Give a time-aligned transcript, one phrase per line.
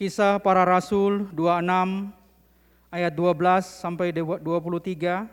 [0.00, 2.08] Kisah para Rasul 26
[2.88, 5.28] ayat 12 sampai 23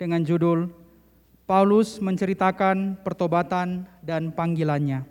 [0.00, 0.72] dengan judul
[1.44, 5.04] Paulus menceritakan pertobatan dan panggilannya.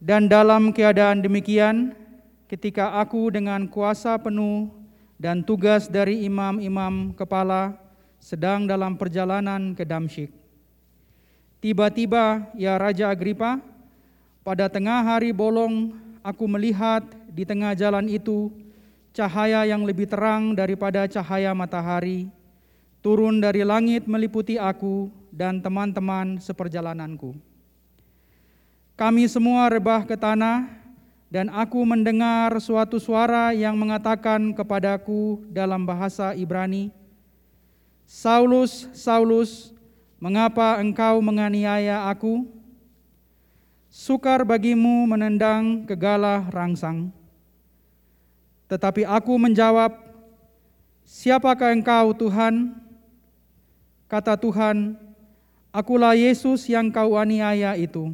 [0.00, 1.92] Dan dalam keadaan demikian,
[2.48, 4.72] ketika aku dengan kuasa penuh
[5.20, 7.76] dan tugas dari imam-imam kepala
[8.16, 10.32] sedang dalam perjalanan ke Damsyik.
[11.60, 13.60] Tiba-tiba, ya Raja Agripa,
[14.40, 18.48] pada tengah hari bolong aku melihat di tengah jalan itu
[19.12, 22.32] cahaya yang lebih terang daripada cahaya matahari
[23.04, 27.36] turun dari langit meliputi aku dan teman-teman seperjalananku.
[28.96, 30.64] Kami semua rebah ke tanah
[31.28, 36.88] dan aku mendengar suatu suara yang mengatakan kepadaku dalam bahasa Ibrani,
[38.08, 39.76] Saulus, Saulus,
[40.16, 42.48] mengapa engkau menganiaya aku?
[43.94, 47.14] Sukar bagimu menendang kegala rangsang.
[48.66, 49.94] Tetapi aku menjawab,
[51.06, 52.74] Siapakah engkau Tuhan?
[54.10, 54.98] Kata Tuhan,
[55.70, 58.10] Akulah Yesus yang kau aniaya itu.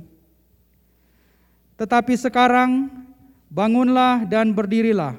[1.81, 2.92] Tetapi sekarang
[3.48, 5.17] bangunlah dan berdirilah.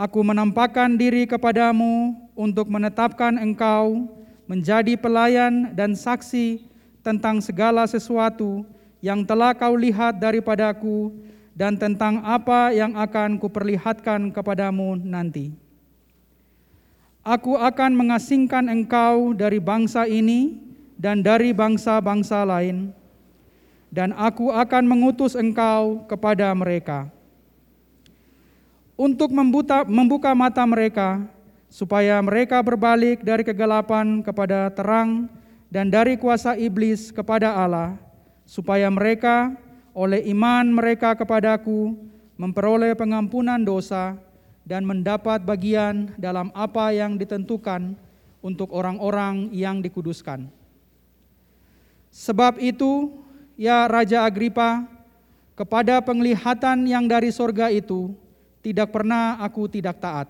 [0.00, 4.08] Aku menampakkan diri kepadamu untuk menetapkan engkau
[4.48, 6.64] menjadi pelayan dan saksi
[7.04, 8.64] tentang segala sesuatu
[9.04, 11.12] yang telah kau lihat daripadaku
[11.56, 15.56] dan tentang apa yang akan kuperlihatkan kepadamu nanti.
[17.26, 20.62] Aku akan mengasingkan engkau dari bangsa ini
[20.94, 22.94] dan dari bangsa-bangsa lain,
[23.90, 27.10] dan aku akan mengutus engkau kepada mereka
[28.96, 31.20] untuk membuta, membuka mata mereka,
[31.68, 35.28] supaya mereka berbalik dari kegelapan kepada terang
[35.68, 38.00] dan dari kuasa iblis kepada Allah,
[38.46, 39.52] supaya mereka
[39.90, 41.98] oleh iman mereka kepadaku
[42.38, 44.14] memperoleh pengampunan dosa
[44.62, 47.98] dan mendapat bagian dalam apa yang ditentukan
[48.44, 50.46] untuk orang-orang yang dikuduskan.
[52.14, 53.12] Sebab itu,
[53.58, 54.86] ya Raja Agripa,
[55.56, 58.12] kepada penglihatan yang dari sorga itu,
[58.60, 60.28] tidak pernah aku tidak taat.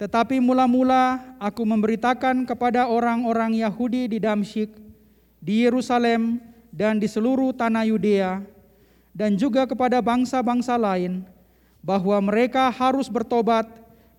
[0.00, 4.72] Tetapi mula-mula aku memberitakan kepada orang-orang Yahudi di Damsyik,
[5.40, 8.42] di Yerusalem, dan di seluruh tanah Yudea
[9.10, 11.26] dan juga kepada bangsa-bangsa lain
[11.82, 13.66] bahwa mereka harus bertobat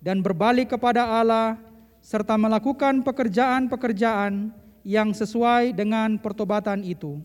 [0.04, 1.56] dan berbalik kepada Allah
[2.02, 4.50] serta melakukan pekerjaan-pekerjaan
[4.82, 7.22] yang sesuai dengan pertobatan itu.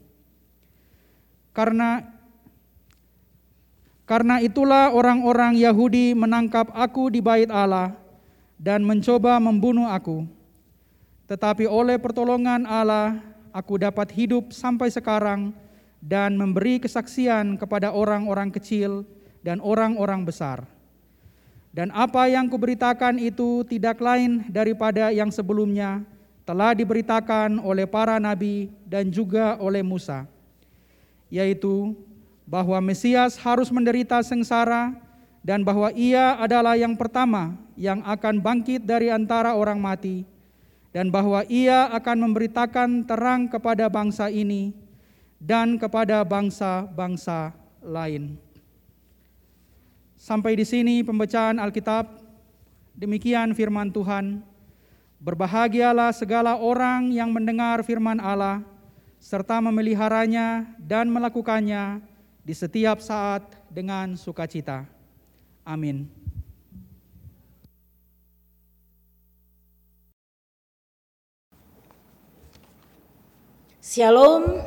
[1.51, 2.05] Karena
[4.07, 7.91] karena itulah orang-orang Yahudi menangkap aku di bait Allah
[8.55, 10.23] dan mencoba membunuh aku.
[11.27, 13.19] Tetapi oleh pertolongan Allah
[13.57, 15.49] aku dapat hidup sampai sekarang
[15.97, 19.01] dan memberi kesaksian kepada orang-orang kecil
[19.41, 20.69] dan orang-orang besar.
[21.73, 26.05] Dan apa yang kuberitakan itu tidak lain daripada yang sebelumnya
[26.45, 30.29] telah diberitakan oleh para nabi dan juga oleh Musa,
[31.27, 31.97] yaitu
[32.47, 34.95] bahwa Mesias harus menderita sengsara
[35.43, 40.23] dan bahwa ia adalah yang pertama yang akan bangkit dari antara orang mati
[40.97, 44.73] dan bahwa ia akan memberitakan terang kepada bangsa ini
[45.37, 47.53] dan kepada bangsa-bangsa
[47.85, 48.33] lain.
[50.17, 52.25] Sampai di sini pembacaan Alkitab.
[52.97, 54.41] Demikian firman Tuhan.
[55.21, 58.65] Berbahagialah segala orang yang mendengar firman Allah
[59.21, 62.01] serta memeliharanya dan melakukannya
[62.41, 64.89] di setiap saat dengan sukacita.
[65.61, 66.16] Amin.
[73.87, 74.59] Shalom.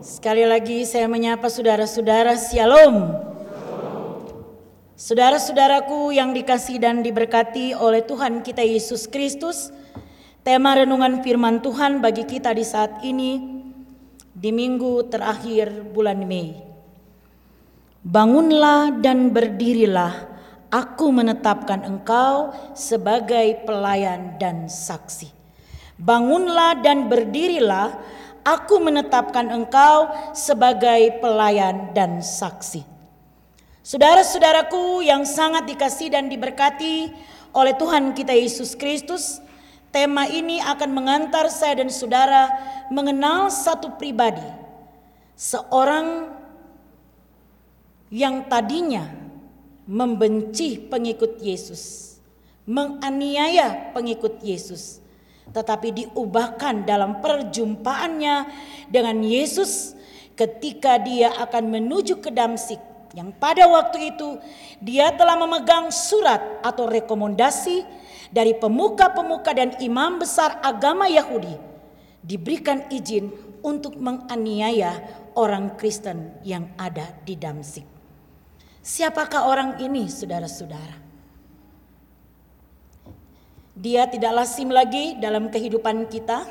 [0.00, 3.12] Sekali lagi saya menyapa saudara-saudara Shalom.
[4.96, 9.68] Saudara-saudaraku yang dikasih dan diberkati oleh Tuhan kita Yesus Kristus,
[10.40, 13.60] tema renungan firman Tuhan bagi kita di saat ini
[14.32, 16.56] di minggu terakhir bulan Mei.
[18.00, 20.24] Bangunlah dan berdirilah,
[20.72, 25.39] aku menetapkan engkau sebagai pelayan dan saksi.
[26.00, 27.92] Bangunlah dan berdirilah,
[28.40, 32.80] aku menetapkan engkau sebagai pelayan dan saksi.
[33.84, 37.12] Saudara-saudaraku yang sangat dikasih dan diberkati
[37.52, 39.44] oleh Tuhan kita Yesus Kristus,
[39.92, 42.48] tema ini akan mengantar saya dan saudara
[42.88, 44.46] mengenal satu pribadi,
[45.36, 46.32] seorang
[48.08, 49.04] yang tadinya
[49.84, 52.16] membenci pengikut Yesus,
[52.64, 54.99] menganiaya pengikut Yesus
[55.50, 58.36] tetapi diubahkan dalam perjumpaannya
[58.86, 59.98] dengan Yesus
[60.38, 62.80] ketika dia akan menuju ke Damsik
[63.14, 64.38] yang pada waktu itu
[64.78, 67.82] dia telah memegang surat atau rekomendasi
[68.30, 71.58] dari pemuka-pemuka dan imam besar agama Yahudi
[72.22, 75.02] diberikan izin untuk menganiaya
[75.36, 77.84] orang Kristen yang ada di Damsik.
[78.80, 81.09] Siapakah orang ini, saudara-saudara?
[83.80, 86.44] Dia tidak lazim lagi dalam kehidupan kita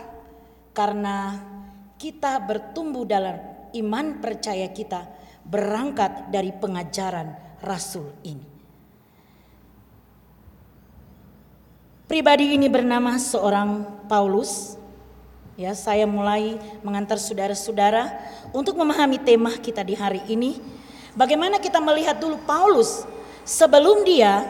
[0.74, 1.38] karena
[2.02, 3.38] kita bertumbuh dalam
[3.78, 5.06] iman percaya kita
[5.46, 8.50] berangkat dari pengajaran rasul ini.
[12.10, 14.74] Pribadi ini bernama seorang Paulus.
[15.54, 18.10] Ya, saya mulai mengantar saudara-saudara
[18.50, 20.58] untuk memahami tema kita di hari ini.
[21.14, 23.06] Bagaimana kita melihat dulu Paulus
[23.46, 24.42] sebelum dia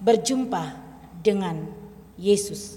[0.00, 0.80] berjumpa
[1.20, 1.79] dengan
[2.20, 2.76] Yesus.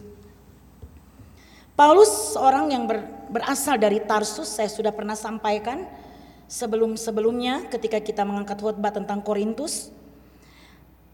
[1.76, 5.84] Paulus seorang yang ber, berasal dari Tarsus, saya sudah pernah sampaikan
[6.48, 9.92] sebelum-sebelumnya ketika kita mengangkat khotbah tentang Korintus.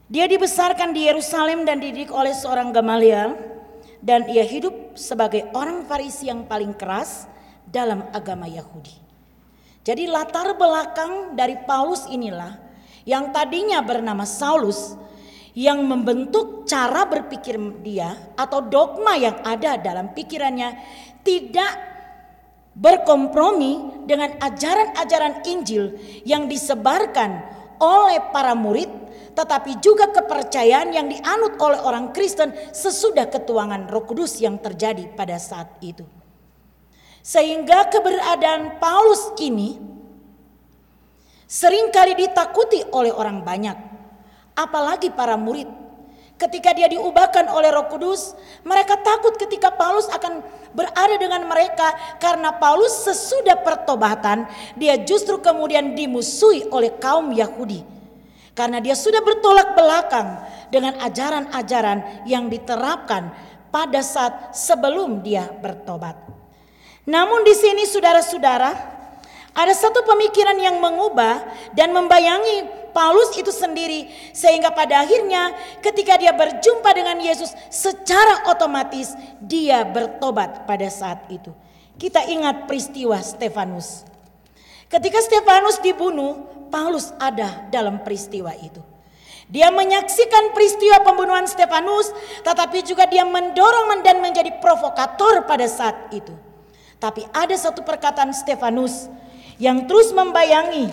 [0.09, 3.33] Dia dibesarkan di Yerusalem dan dididik oleh seorang Gamaliel
[4.03, 7.25] dan ia hidup sebagai orang Farisi yang paling keras
[7.65, 8.93] dalam agama Yahudi.
[9.85, 12.57] Jadi latar belakang dari Paulus inilah
[13.07, 14.93] yang tadinya bernama Saulus
[15.57, 20.77] yang membentuk cara berpikir dia atau dogma yang ada dalam pikirannya
[21.25, 21.73] tidak
[22.77, 27.43] berkompromi dengan ajaran-ajaran Injil yang disebarkan
[27.81, 28.99] oleh para murid
[29.39, 35.39] tetapi juga kepercayaan yang dianut oleh orang Kristen sesudah ketuangan Roh Kudus yang terjadi pada
[35.39, 36.03] saat itu.
[37.23, 39.79] Sehingga keberadaan Paulus ini
[41.47, 43.77] sering kali ditakuti oleh orang banyak,
[44.59, 45.71] apalagi para murid
[46.39, 48.31] Ketika dia diubahkan oleh Roh Kudus,
[48.63, 50.39] mereka takut ketika Paulus akan
[50.71, 54.47] berada dengan mereka karena Paulus sesudah pertobatan,
[54.79, 57.83] dia justru kemudian dimusuhi oleh kaum Yahudi.
[58.55, 60.39] Karena dia sudah bertolak belakang
[60.71, 63.35] dengan ajaran-ajaran yang diterapkan
[63.67, 66.15] pada saat sebelum dia bertobat.
[67.03, 68.98] Namun di sini saudara-saudara,
[69.59, 71.43] ada satu pemikiran yang mengubah
[71.75, 75.51] dan membayangi Paulus itu sendiri sehingga pada akhirnya
[75.83, 79.11] ketika dia berjumpa dengan Yesus secara otomatis
[79.43, 81.51] dia bertobat pada saat itu.
[81.99, 84.07] Kita ingat peristiwa Stefanus.
[84.87, 88.79] Ketika Stefanus dibunuh, Paulus ada dalam peristiwa itu.
[89.51, 92.15] Dia menyaksikan peristiwa pembunuhan Stefanus,
[92.47, 96.31] tetapi juga dia mendorong dan menjadi provokator pada saat itu.
[97.01, 99.09] Tapi ada satu perkataan Stefanus
[99.59, 100.87] yang terus membayangi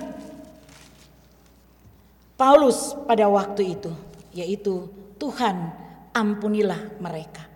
[2.36, 3.94] Paulus pada waktu itu,
[4.36, 5.72] yaitu Tuhan
[6.12, 7.48] ampunilah mereka.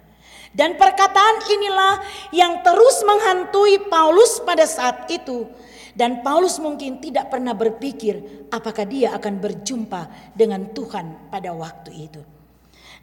[0.50, 1.94] Dan perkataan inilah
[2.34, 5.46] yang terus menghantui Paulus pada saat itu.
[5.94, 12.22] Dan Paulus mungkin tidak pernah berpikir apakah dia akan berjumpa dengan Tuhan pada waktu itu.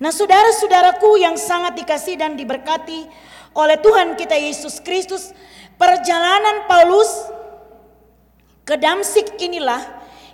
[0.01, 3.05] Nah saudara-saudaraku yang sangat dikasih dan diberkati
[3.53, 5.31] oleh Tuhan kita Yesus Kristus.
[5.77, 7.09] Perjalanan Paulus
[8.67, 9.79] ke Damsik inilah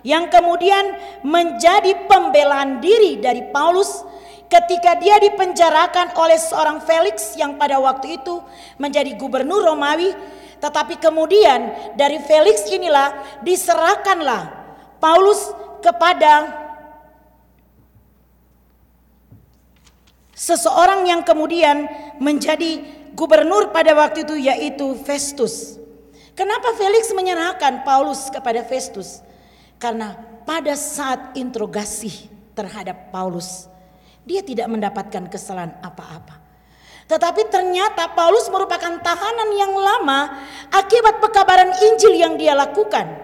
[0.02, 4.02] yang kemudian menjadi pembelaan diri dari Paulus
[4.50, 8.42] ketika dia dipenjarakan oleh seorang Felix yang pada waktu itu
[8.76, 10.10] menjadi gubernur Romawi
[10.58, 13.14] tetapi kemudian dari Felix inilah
[13.46, 14.50] diserahkanlah
[14.98, 16.64] Paulus kepada
[20.34, 21.86] seseorang yang kemudian
[22.18, 22.82] menjadi
[23.14, 25.83] gubernur pada waktu itu yaitu Festus.
[26.34, 29.22] Kenapa Felix menyerahkan Paulus kepada Festus?
[29.78, 32.26] Karena pada saat interogasi
[32.58, 33.70] terhadap Paulus,
[34.26, 36.42] dia tidak mendapatkan kesalahan apa-apa.
[37.04, 43.23] Tetapi ternyata Paulus merupakan tahanan yang lama akibat pekabaran Injil yang dia lakukan.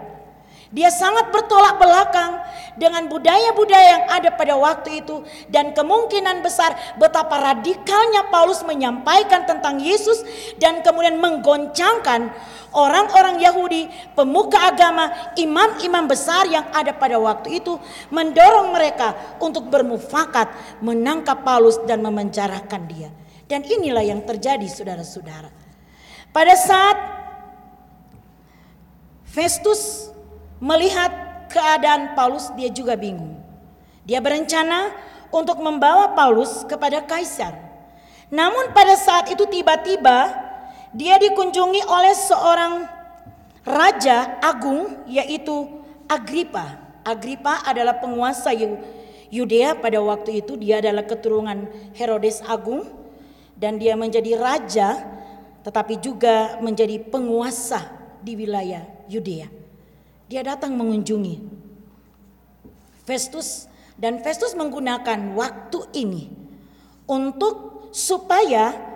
[0.71, 2.39] Dia sangat bertolak belakang
[2.79, 9.83] dengan budaya-budaya yang ada pada waktu itu dan kemungkinan besar betapa radikalnya Paulus menyampaikan tentang
[9.83, 10.23] Yesus
[10.62, 12.31] dan kemudian menggoncangkan
[12.71, 17.75] orang-orang Yahudi, pemuka agama, imam-imam besar yang ada pada waktu itu
[18.15, 20.55] mendorong mereka untuk bermufakat
[20.87, 23.11] menangkap Paulus dan memenjarakan dia.
[23.50, 25.50] Dan inilah yang terjadi saudara-saudara.
[26.31, 26.99] Pada saat
[29.27, 30.10] Festus
[30.61, 31.09] Melihat
[31.49, 33.40] keadaan Paulus, dia juga bingung.
[34.05, 34.93] Dia berencana
[35.33, 37.57] untuk membawa Paulus kepada kaisar.
[38.31, 40.31] Namun pada saat itu tiba-tiba
[40.95, 42.87] dia dikunjungi oleh seorang
[43.67, 46.79] raja agung yaitu Agripa.
[47.07, 48.50] Agripa adalah penguasa
[49.31, 52.87] Yudea pada waktu itu dia adalah keturunan Herodes Agung
[53.55, 55.07] dan dia menjadi raja
[55.62, 57.87] tetapi juga menjadi penguasa
[58.19, 59.60] di wilayah Yudea.
[60.31, 61.43] Dia datang mengunjungi
[63.03, 63.67] Festus
[63.99, 66.31] dan Festus menggunakan waktu ini
[67.11, 68.91] untuk supaya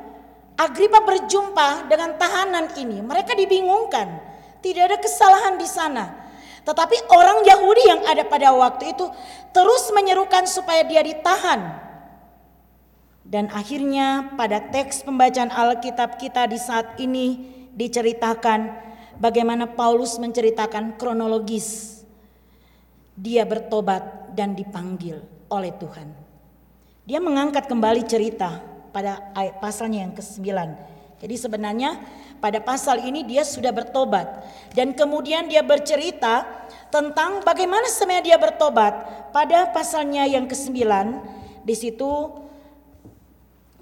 [0.54, 3.02] Agripa berjumpa dengan tahanan ini.
[3.02, 4.22] Mereka dibingungkan,
[4.62, 6.14] tidak ada kesalahan di sana.
[6.62, 9.10] Tetapi orang Yahudi yang ada pada waktu itu
[9.50, 11.82] terus menyerukan supaya dia ditahan.
[13.26, 22.00] Dan akhirnya pada teks pembacaan Alkitab kita di saat ini diceritakan bagaimana Paulus menceritakan kronologis.
[23.14, 26.10] Dia bertobat dan dipanggil oleh Tuhan.
[27.06, 28.58] Dia mengangkat kembali cerita
[28.90, 29.30] pada
[29.62, 30.42] pasalnya yang ke-9.
[31.22, 32.02] Jadi sebenarnya
[32.42, 34.44] pada pasal ini dia sudah bertobat
[34.74, 36.44] dan kemudian dia bercerita
[36.90, 38.94] tentang bagaimana sebenarnya dia bertobat.
[39.30, 40.74] Pada pasalnya yang ke-9
[41.64, 42.10] di situ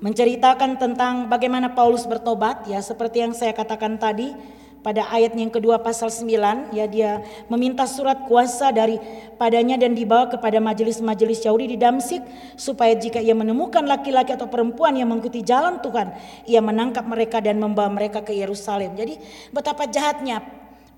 [0.02, 4.34] menceritakan tentang bagaimana Paulus bertobat ya seperti yang saya katakan tadi
[4.82, 8.98] pada ayat yang kedua pasal 9 ya dia meminta surat kuasa dari
[9.38, 12.20] padanya dan dibawa kepada majelis-majelis Yahudi di Damsik
[12.58, 16.10] supaya jika ia menemukan laki-laki atau perempuan yang mengikuti jalan Tuhan
[16.50, 18.98] ia menangkap mereka dan membawa mereka ke Yerusalem.
[18.98, 19.22] Jadi
[19.54, 20.42] betapa jahatnya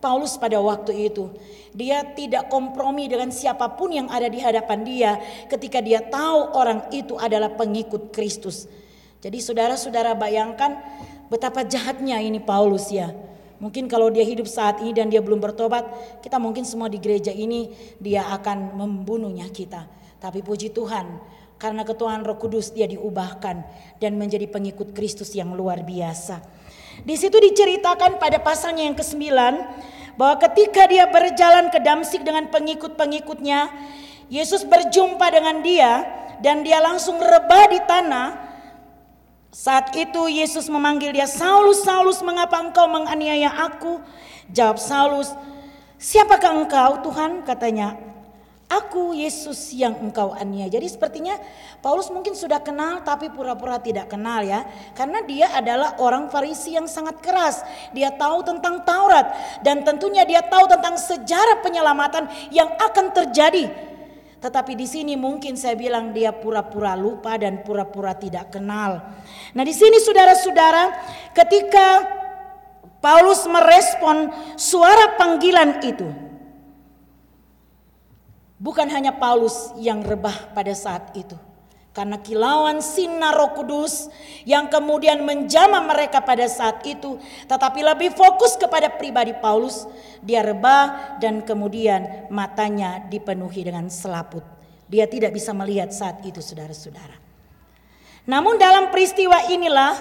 [0.04, 1.32] Paulus pada waktu itu.
[1.72, 5.16] Dia tidak kompromi dengan siapa pun yang ada di hadapan dia
[5.48, 8.68] ketika dia tahu orang itu adalah pengikut Kristus.
[9.24, 10.76] Jadi saudara-saudara bayangkan
[11.32, 13.16] betapa jahatnya ini Paulus ya.
[13.64, 15.88] Mungkin kalau dia hidup saat ini dan dia belum bertobat,
[16.20, 19.88] kita mungkin semua di gereja ini dia akan membunuhnya kita.
[20.20, 21.16] Tapi puji Tuhan,
[21.56, 23.64] karena ketuhanan Roh Kudus dia diubahkan
[24.04, 26.44] dan menjadi pengikut Kristus yang luar biasa.
[27.08, 29.32] Di situ diceritakan pada pasalnya yang ke-9
[30.20, 33.72] bahwa ketika dia berjalan ke Damsik dengan pengikut-pengikutnya,
[34.28, 36.04] Yesus berjumpa dengan dia
[36.44, 38.43] dan dia langsung rebah di tanah
[39.54, 44.02] saat itu Yesus memanggil dia, Saulus, Saulus mengapa engkau menganiaya aku?
[44.50, 45.30] Jawab Saulus,
[45.94, 47.46] siapakah engkau Tuhan?
[47.46, 47.94] Katanya,
[48.66, 50.66] aku Yesus yang engkau aniaya.
[50.66, 51.38] Jadi sepertinya
[51.78, 54.66] Paulus mungkin sudah kenal tapi pura-pura tidak kenal ya.
[54.98, 57.62] Karena dia adalah orang Farisi yang sangat keras.
[57.94, 63.93] Dia tahu tentang Taurat dan tentunya dia tahu tentang sejarah penyelamatan yang akan terjadi
[64.44, 69.00] tetapi di sini mungkin saya bilang dia pura-pura lupa dan pura-pura tidak kenal.
[69.56, 70.92] Nah, di sini saudara-saudara,
[71.32, 72.04] ketika
[73.00, 74.28] Paulus merespon
[74.60, 76.12] suara panggilan itu,
[78.60, 81.40] bukan hanya Paulus yang rebah pada saat itu.
[81.94, 84.10] Karena kilauan sinar roh kudus
[84.42, 87.22] yang kemudian menjama mereka pada saat itu.
[87.46, 89.86] Tetapi lebih fokus kepada pribadi Paulus.
[90.18, 94.42] Dia rebah dan kemudian matanya dipenuhi dengan selaput.
[94.90, 97.14] Dia tidak bisa melihat saat itu saudara-saudara.
[98.26, 99.94] Namun dalam peristiwa inilah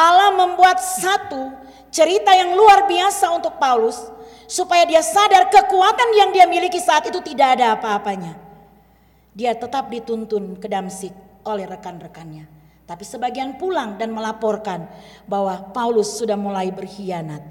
[0.00, 1.52] Allah membuat satu
[1.92, 4.00] cerita yang luar biasa untuk Paulus.
[4.48, 8.47] Supaya dia sadar kekuatan yang dia miliki saat itu tidak ada apa-apanya
[9.38, 11.14] dia tetap dituntun ke Damsik
[11.46, 12.50] oleh rekan-rekannya.
[12.82, 14.90] Tapi sebagian pulang dan melaporkan
[15.30, 17.46] bahwa Paulus sudah mulai berkhianat.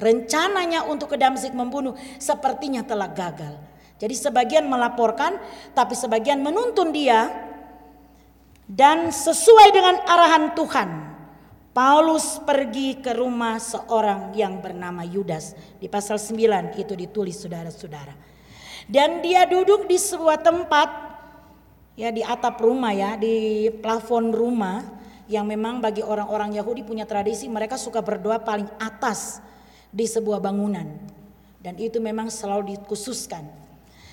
[0.00, 3.60] Rencananya untuk ke Damsik membunuh sepertinya telah gagal.
[4.00, 5.36] Jadi sebagian melaporkan
[5.76, 7.28] tapi sebagian menuntun dia
[8.64, 10.88] dan sesuai dengan arahan Tuhan.
[11.76, 15.52] Paulus pergi ke rumah seorang yang bernama Yudas.
[15.76, 18.16] Di pasal 9 itu ditulis saudara-saudara.
[18.88, 21.06] Dan dia duduk di sebuah tempat
[21.96, 24.84] ya di atap rumah ya, di plafon rumah
[25.26, 29.42] yang memang bagi orang-orang Yahudi punya tradisi mereka suka berdoa paling atas
[29.90, 30.86] di sebuah bangunan.
[31.58, 33.42] Dan itu memang selalu dikhususkan.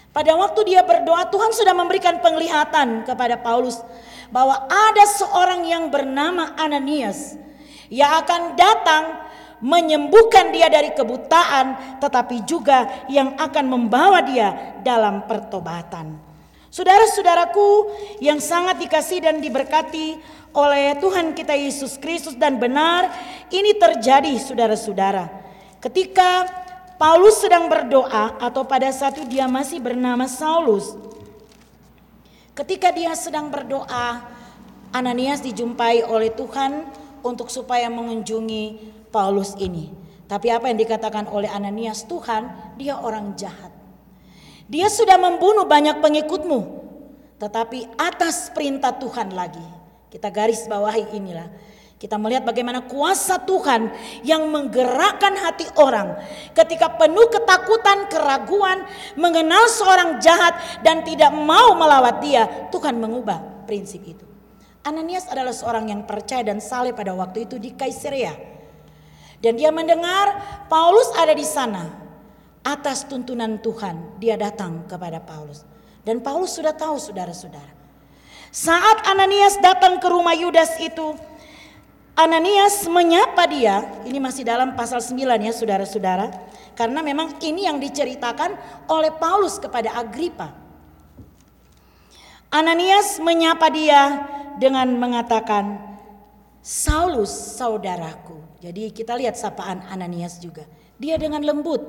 [0.10, 3.78] Pada waktu dia berdoa Tuhan sudah memberikan penglihatan kepada Paulus
[4.34, 7.38] bahwa ada seorang yang bernama Ananias
[7.90, 9.04] yang akan datang
[9.62, 16.33] menyembuhkan dia dari kebutaan tetapi juga yang akan membawa dia dalam pertobatan.
[16.74, 20.18] Saudara-saudaraku yang sangat dikasih dan diberkati
[20.58, 23.14] oleh Tuhan kita Yesus Kristus dan benar
[23.54, 25.30] ini terjadi saudara-saudara.
[25.78, 26.50] Ketika
[26.98, 30.98] Paulus sedang berdoa atau pada saat itu dia masih bernama Saulus.
[32.58, 34.26] Ketika dia sedang berdoa,
[34.94, 36.90] Ananias dijumpai oleh Tuhan
[37.26, 39.94] untuk supaya mengunjungi Paulus ini.
[40.30, 43.73] Tapi apa yang dikatakan oleh Ananias, Tuhan, dia orang jahat.
[44.74, 46.82] Dia sudah membunuh banyak pengikutmu.
[47.38, 49.62] Tetapi atas perintah Tuhan lagi.
[50.10, 51.46] Kita garis bawahi inilah.
[52.02, 53.94] Kita melihat bagaimana kuasa Tuhan
[54.28, 56.20] yang menggerakkan hati orang
[56.52, 58.84] ketika penuh ketakutan, keraguan,
[59.16, 62.44] mengenal seorang jahat dan tidak mau melawat dia,
[62.76, 64.26] Tuhan mengubah prinsip itu.
[64.84, 68.36] Ananias adalah seorang yang percaya dan saleh pada waktu itu di Kaisaria.
[69.40, 72.03] Dan dia mendengar Paulus ada di sana.
[72.64, 75.68] Atas tuntunan Tuhan dia datang kepada Paulus.
[76.04, 77.84] Dan Paulus sudah tahu saudara-saudara.
[78.54, 81.16] Saat Ananias datang ke rumah Yudas itu,
[82.14, 86.30] Ananias menyapa dia, ini masih dalam pasal 9 ya saudara-saudara.
[86.78, 88.56] Karena memang ini yang diceritakan
[88.90, 90.54] oleh Paulus kepada Agripa.
[92.54, 94.30] Ananias menyapa dia
[94.62, 95.98] dengan mengatakan,
[96.64, 98.40] Saulus saudaraku.
[98.64, 100.64] Jadi kita lihat sapaan Ananias juga.
[100.96, 101.82] Dia dengan lembut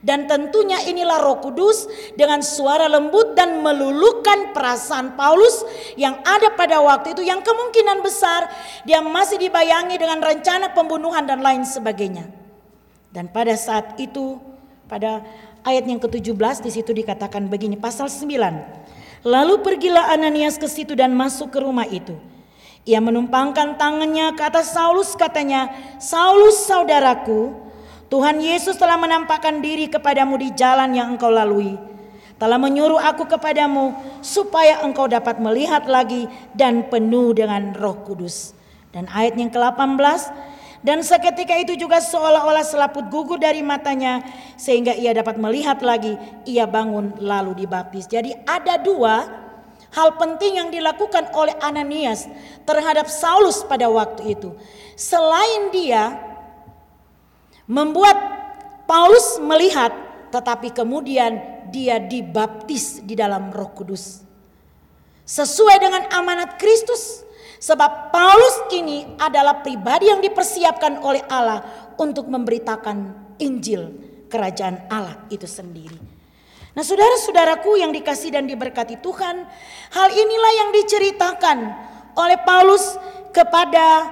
[0.00, 1.84] dan tentunya inilah Roh Kudus
[2.16, 5.60] dengan suara lembut dan melulukan perasaan Paulus
[5.92, 8.48] yang ada pada waktu itu yang kemungkinan besar
[8.88, 12.32] dia masih dibayangi dengan rencana pembunuhan dan lain sebagainya.
[13.12, 14.40] Dan pada saat itu
[14.88, 15.20] pada
[15.68, 19.28] ayat yang ke-17 di situ dikatakan begini pasal 9.
[19.28, 22.16] Lalu pergilah Ananias ke situ dan masuk ke rumah itu.
[22.88, 25.68] Ia menumpangkan tangannya ke atas Saulus katanya,
[26.00, 27.52] "Saulus saudaraku,
[28.10, 31.78] Tuhan Yesus telah menampakkan diri kepadamu di jalan yang engkau lalui.
[32.42, 36.26] Telah menyuruh aku kepadamu supaya engkau dapat melihat lagi
[36.58, 38.56] dan penuh dengan roh kudus.
[38.90, 40.26] Dan ayat yang ke-18,
[40.82, 44.24] dan seketika itu juga seolah-olah selaput gugur dari matanya
[44.56, 46.16] sehingga ia dapat melihat lagi.
[46.48, 48.08] Ia bangun lalu dibaptis.
[48.08, 49.28] Jadi ada dua
[49.92, 52.26] hal penting yang dilakukan oleh Ananias
[52.64, 54.56] terhadap Saulus pada waktu itu.
[54.96, 56.29] Selain dia
[57.70, 58.18] membuat
[58.90, 59.94] Paulus melihat
[60.34, 61.38] tetapi kemudian
[61.70, 64.22] dia dibaptis di dalam Roh Kudus.
[65.26, 67.22] Sesuai dengan amanat Kristus,
[67.62, 71.62] sebab Paulus ini adalah pribadi yang dipersiapkan oleh Allah
[71.98, 73.94] untuk memberitakan Injil
[74.26, 75.98] kerajaan Allah itu sendiri.
[76.74, 79.36] Nah, saudara-saudaraku yang dikasih dan diberkati Tuhan,
[79.90, 81.58] hal inilah yang diceritakan
[82.14, 82.94] oleh Paulus
[83.34, 84.06] kepada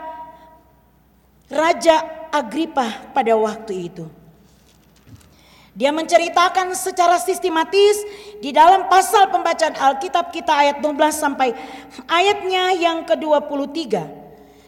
[1.50, 4.06] Raja Agripa pada waktu itu.
[5.78, 8.02] Dia menceritakan secara sistematis
[8.42, 11.54] di dalam pasal pembacaan Alkitab kita ayat 12 sampai
[12.10, 13.78] ayatnya yang ke-23.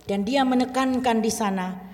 [0.06, 1.90] Dan dia menekankan di sana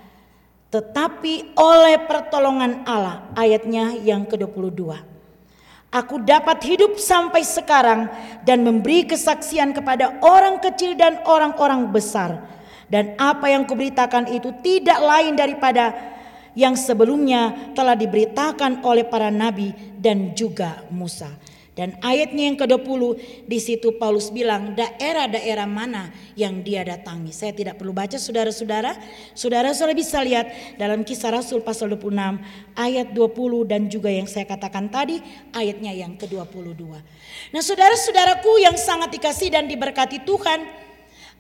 [0.67, 4.99] tetapi oleh pertolongan Allah ayatnya yang ke-22.
[5.95, 8.11] Aku dapat hidup sampai sekarang
[8.45, 12.43] dan memberi kesaksian kepada orang kecil dan orang-orang besar
[12.87, 15.95] dan apa yang kuberitakan itu tidak lain daripada
[16.57, 21.29] yang sebelumnya telah diberitakan oleh para nabi dan juga Musa.
[21.77, 27.37] Dan ayatnya yang ke-20 di situ Paulus bilang daerah-daerah mana yang dia datangi.
[27.37, 28.97] Saya tidak perlu baca saudara-saudara.
[29.37, 30.49] Saudara-saudara bisa lihat
[30.81, 32.41] dalam kisah Rasul pasal 26
[32.81, 35.21] ayat 20 dan juga yang saya katakan tadi
[35.53, 36.81] ayatnya yang ke-22.
[37.53, 40.86] Nah saudara-saudaraku yang sangat dikasih dan diberkati Tuhan.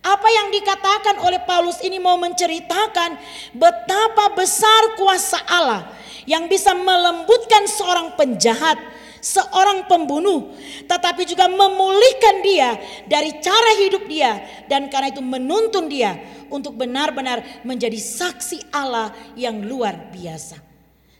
[0.06, 3.18] Apa yang dikatakan oleh Paulus ini mau menceritakan
[3.50, 5.90] betapa besar kuasa Allah
[6.30, 8.78] yang bisa melembutkan seorang penjahat,
[9.18, 10.54] seorang pembunuh,
[10.86, 12.78] tetapi juga memulihkan dia
[13.10, 14.38] dari cara hidup dia
[14.70, 16.14] dan karena itu menuntun dia
[16.54, 20.62] untuk benar-benar menjadi saksi Allah yang luar biasa.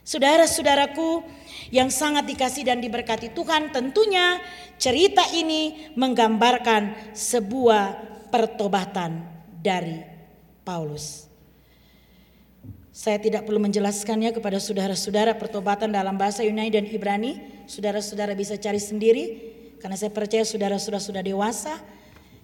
[0.07, 1.27] Saudara-saudaraku
[1.75, 4.39] yang sangat dikasih dan diberkati Tuhan, tentunya
[4.79, 9.23] cerita ini menggambarkan sebuah pertobatan
[9.59, 10.03] dari
[10.67, 11.27] Paulus.
[12.97, 17.37] Saya tidak perlu menjelaskannya kepada saudara-saudara pertobatan dalam bahasa Yunani dan Ibrani.
[17.69, 19.25] Saudara-saudara bisa cari sendiri
[19.77, 21.77] karena saya percaya saudara-saudara sudah dewasa.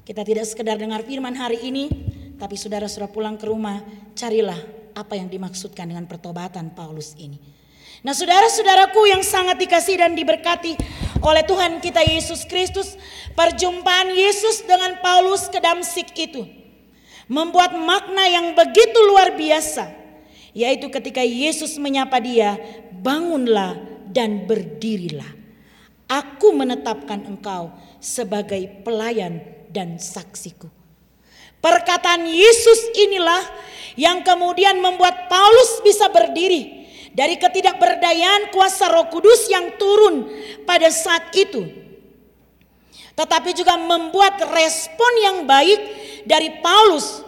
[0.05, 1.89] Kita tidak sekedar dengar firman hari ini,
[2.37, 3.81] tapi saudara-saudara pulang ke rumah,
[4.13, 4.59] carilah
[4.93, 7.62] apa yang dimaksudkan dengan pertobatan Paulus ini.
[8.03, 10.75] Nah saudara-saudaraku yang sangat dikasih dan diberkati
[11.23, 12.99] oleh Tuhan kita Yesus Kristus.
[13.31, 16.43] Perjumpaan Yesus dengan Paulus ke Damsik itu.
[17.31, 19.87] Membuat makna yang begitu luar biasa.
[20.51, 22.59] Yaitu ketika Yesus menyapa dia,
[22.91, 23.79] bangunlah
[24.11, 25.31] dan berdirilah.
[26.11, 27.71] Aku menetapkan engkau
[28.03, 29.39] sebagai pelayan
[29.71, 30.67] dan saksiku.
[31.63, 33.39] Perkataan Yesus inilah
[33.95, 36.82] yang kemudian membuat Paulus bisa berdiri
[37.13, 40.27] dari ketidakberdayaan kuasa Roh Kudus yang turun
[40.65, 41.63] pada saat itu.
[43.13, 45.79] Tetapi juga membuat respon yang baik
[46.25, 47.21] dari Paulus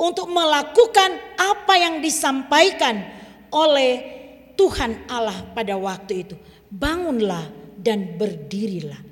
[0.00, 3.04] untuk melakukan apa yang disampaikan
[3.52, 4.00] oleh
[4.56, 6.34] Tuhan Allah pada waktu itu.
[6.72, 7.44] Bangunlah
[7.76, 9.04] dan berdirilah.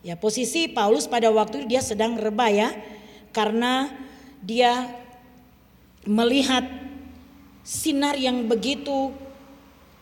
[0.00, 2.68] Ya, posisi Paulus pada waktu itu dia sedang rebah ya
[3.34, 3.90] karena
[4.40, 4.86] dia
[6.06, 6.62] melihat
[7.66, 9.10] sinar yang begitu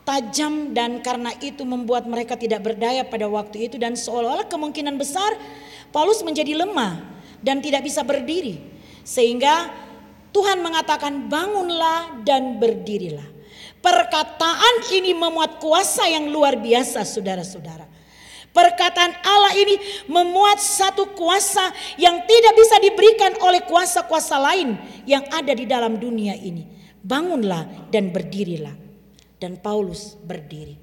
[0.04, 5.32] tajam dan karena itu membuat mereka tidak berdaya pada waktu itu dan seolah-olah kemungkinan besar
[5.90, 7.00] Paulus menjadi lemah
[7.40, 8.60] dan tidak bisa berdiri
[9.04, 9.72] sehingga
[10.34, 13.32] Tuhan mengatakan bangunlah dan berdirilah.
[13.78, 17.86] Perkataan ini memuat kuasa yang luar biasa saudara-saudara.
[18.50, 19.76] Perkataan Allah ini
[20.10, 26.34] memuat satu kuasa yang tidak bisa diberikan oleh kuasa-kuasa lain yang ada di dalam dunia
[26.34, 26.66] ini.
[27.04, 28.83] Bangunlah dan berdirilah.
[29.44, 30.80] Dan Paulus berdiri.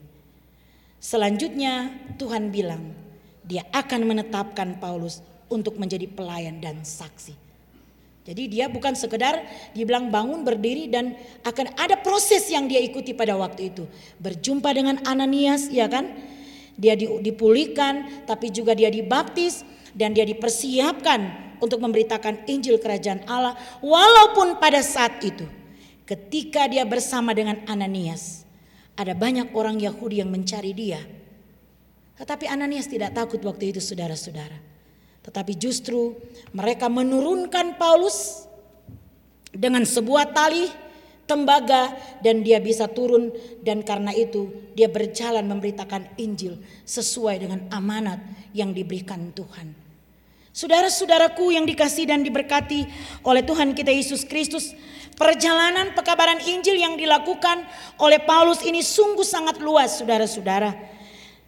[1.02, 1.89] Selanjutnya
[2.21, 2.93] Tuhan bilang,
[3.41, 7.34] dia akan menetapkan Paulus untuk menjadi pelayan dan saksi.
[8.21, 9.41] Jadi dia bukan sekedar
[9.74, 13.89] dibilang bangun berdiri dan akan ada proses yang dia ikuti pada waktu itu.
[14.21, 16.06] Berjumpa dengan Ananias ya kan?
[16.82, 19.62] dia dipulihkan, tapi juga dia dibaptis
[19.93, 23.54] dan dia dipersiapkan untuk memberitakan Injil Kerajaan Allah.
[23.86, 25.45] Walaupun pada saat itu,
[26.10, 28.47] ketika dia bersama dengan Ananias,
[29.02, 31.02] ada banyak orang Yahudi yang mencari dia.
[32.22, 34.62] Tetapi Ananias tidak takut waktu itu saudara-saudara.
[35.26, 36.18] Tetapi justru
[36.54, 38.46] mereka menurunkan Paulus
[39.50, 40.70] dengan sebuah tali
[41.26, 43.34] tembaga dan dia bisa turun
[43.66, 48.20] dan karena itu dia berjalan memberitakan Injil sesuai dengan amanat
[48.52, 49.74] yang diberikan Tuhan.
[50.52, 52.84] Saudara-saudaraku yang dikasih dan diberkati
[53.24, 54.76] oleh Tuhan kita Yesus Kristus,
[55.22, 57.62] perjalanan pekabaran Injil yang dilakukan
[58.02, 60.74] oleh Paulus ini sungguh sangat luas, saudara-saudara.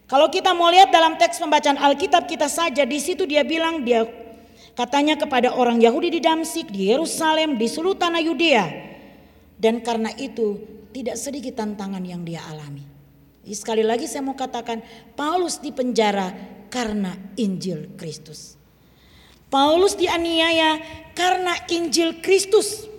[0.06, 4.06] Kalau kita mau lihat dalam teks pembacaan Alkitab kita saja, di situ dia bilang dia
[4.78, 8.66] katanya kepada orang Yahudi di Damsik, di Yerusalem, di seluruh tanah Yudea,
[9.58, 10.62] dan karena itu
[10.94, 12.86] tidak sedikit tantangan yang dia alami.
[13.50, 14.86] Sekali lagi saya mau katakan
[15.18, 16.30] Paulus di penjara
[16.70, 18.54] karena Injil Kristus.
[19.50, 20.78] Paulus dianiaya
[21.18, 22.93] karena Injil Kristus.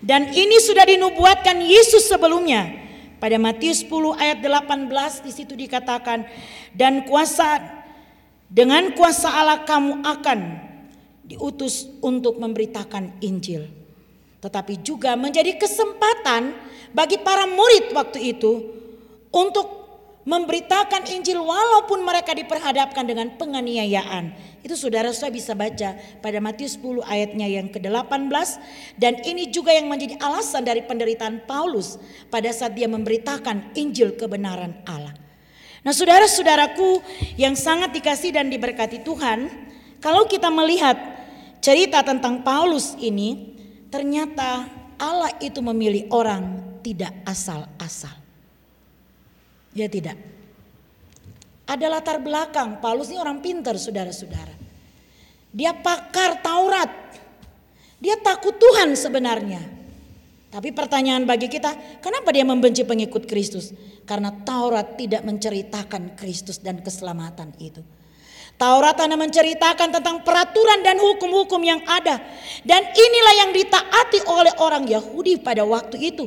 [0.00, 2.72] Dan ini sudah dinubuatkan Yesus sebelumnya.
[3.20, 4.88] Pada Matius 10 ayat 18
[5.28, 6.24] di situ dikatakan
[6.72, 7.60] dan kuasa
[8.48, 10.38] dengan kuasa Allah kamu akan
[11.28, 13.80] diutus untuk memberitakan Injil
[14.40, 16.56] tetapi juga menjadi kesempatan
[16.96, 18.72] bagi para murid waktu itu
[19.30, 19.79] untuk
[20.28, 24.36] memberitakan Injil walaupun mereka diperhadapkan dengan penganiayaan.
[24.60, 28.28] Itu saudara saya bisa baca pada Matius 10 ayatnya yang ke-18
[29.00, 31.96] dan ini juga yang menjadi alasan dari penderitaan Paulus
[32.28, 35.16] pada saat dia memberitakan Injil kebenaran Allah.
[35.80, 37.00] Nah saudara-saudaraku
[37.40, 39.48] yang sangat dikasih dan diberkati Tuhan,
[40.04, 41.00] kalau kita melihat
[41.64, 43.50] cerita tentang Paulus ini,
[43.90, 44.70] Ternyata
[45.02, 48.14] Allah itu memilih orang tidak asal-asal.
[49.74, 50.18] Ya tidak.
[51.70, 54.50] Ada latar belakang, Paulus ini orang pintar saudara-saudara.
[55.54, 56.90] Dia pakar Taurat.
[58.02, 59.62] Dia takut Tuhan sebenarnya.
[60.50, 63.70] Tapi pertanyaan bagi kita, kenapa dia membenci pengikut Kristus?
[64.02, 67.86] Karena Taurat tidak menceritakan Kristus dan keselamatan itu.
[68.58, 72.18] Taurat hanya menceritakan tentang peraturan dan hukum-hukum yang ada.
[72.66, 76.26] Dan inilah yang ditaati oleh orang Yahudi pada waktu itu.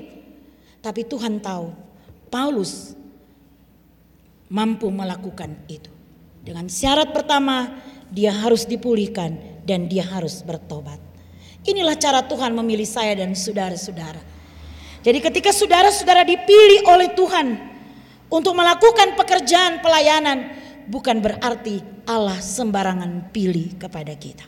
[0.79, 1.75] Tapi Tuhan tahu
[2.31, 2.95] Paulus
[4.49, 5.91] mampu melakukan itu.
[6.43, 7.79] Dengan syarat pertama
[8.11, 10.99] dia harus dipulihkan dan dia harus bertobat.
[11.63, 14.19] Inilah cara Tuhan memilih saya dan saudara-saudara.
[15.03, 17.59] Jadi ketika saudara-saudara dipilih oleh Tuhan
[18.27, 24.43] untuk melakukan pekerjaan pelayanan, bukan berarti Allah sembarangan pilih kepada kita.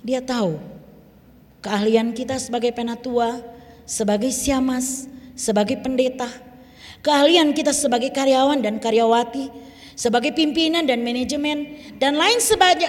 [0.00, 0.56] Dia tahu
[1.60, 3.40] keahlian kita sebagai penatua,
[3.84, 6.28] sebagai siamas, sebagai pendeta,
[7.02, 9.50] keahlian kita sebagai karyawan dan karyawati,
[9.98, 12.38] sebagai pimpinan dan manajemen, dan lain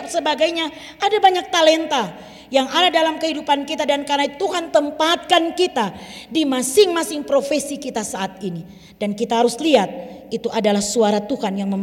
[0.07, 0.69] sebagainya.
[1.01, 2.13] Ada banyak talenta
[2.53, 5.97] yang ada dalam kehidupan kita dan karena Tuhan tempatkan kita
[6.29, 8.61] di masing-masing profesi kita saat ini.
[9.01, 9.89] Dan kita harus lihat
[10.29, 11.73] itu adalah suara Tuhan yang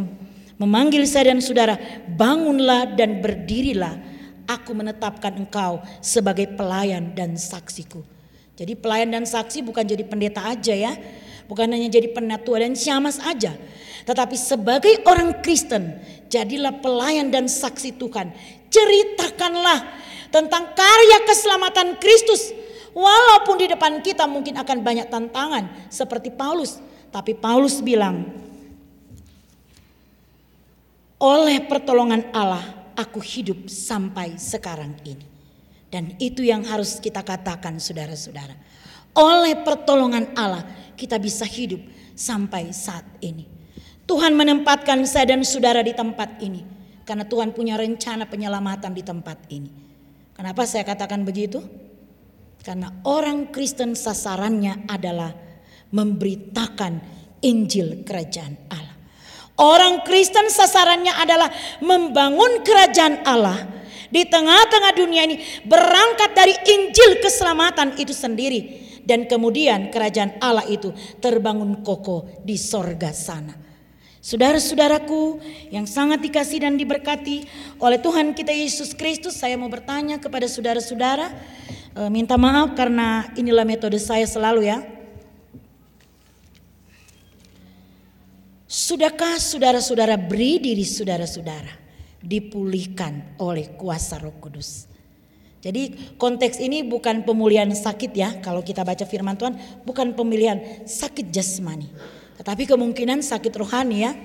[0.56, 1.74] memanggil saya dan saudara,
[2.06, 3.98] bangunlah dan berdirilah.
[4.46, 8.02] Aku menetapkan engkau sebagai pelayan dan saksiku.
[8.58, 10.92] Jadi pelayan dan saksi bukan jadi pendeta aja ya.
[11.50, 13.58] Bukan hanya jadi penatua dan syamas aja.
[14.06, 15.98] Tetapi sebagai orang Kristen,
[16.30, 18.30] jadilah pelayan dan saksi Tuhan.
[18.70, 19.82] Ceritakanlah
[20.30, 22.54] tentang karya keselamatan Kristus.
[22.94, 26.78] Walaupun di depan kita mungkin akan banyak tantangan seperti Paulus.
[27.10, 28.30] Tapi Paulus bilang,
[31.18, 35.26] oleh pertolongan Allah, aku hidup sampai sekarang ini.
[35.90, 38.54] Dan itu yang harus kita katakan saudara-saudara.
[39.18, 40.62] Oleh pertolongan Allah,
[41.00, 41.80] kita bisa hidup
[42.12, 43.48] sampai saat ini.
[44.04, 46.60] Tuhan menempatkan saya dan saudara di tempat ini.
[47.08, 49.72] Karena Tuhan punya rencana penyelamatan di tempat ini.
[50.36, 51.64] Kenapa saya katakan begitu?
[52.60, 55.32] Karena orang Kristen sasarannya adalah
[55.90, 57.00] memberitakan
[57.40, 58.96] Injil Kerajaan Allah.
[59.60, 61.48] Orang Kristen sasarannya adalah
[61.80, 63.58] membangun kerajaan Allah
[64.08, 70.92] di tengah-tengah dunia ini berangkat dari Injil keselamatan itu sendiri dan kemudian kerajaan Allah itu
[71.18, 73.70] terbangun kokoh di sorga sana.
[74.20, 75.40] Saudara-saudaraku
[75.72, 77.48] yang sangat dikasih dan diberkati
[77.80, 81.32] oleh Tuhan kita Yesus Kristus, saya mau bertanya kepada saudara-saudara,
[81.96, 84.84] e, minta maaf karena inilah metode saya selalu ya.
[88.68, 91.72] Sudahkah saudara-saudara beri diri saudara-saudara
[92.20, 94.89] dipulihkan oleh kuasa Roh Kudus?
[95.60, 101.28] Jadi konteks ini bukan pemulihan sakit ya, kalau kita baca firman Tuhan bukan pemilihan sakit
[101.28, 101.92] jasmani
[102.40, 104.16] tetapi kemungkinan sakit rohani ya.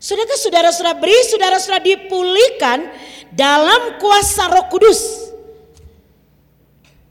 [0.00, 2.88] Sudahkah saudara-saudara beri saudara-saudara dipulihkan
[3.28, 5.28] dalam kuasa roh kudus?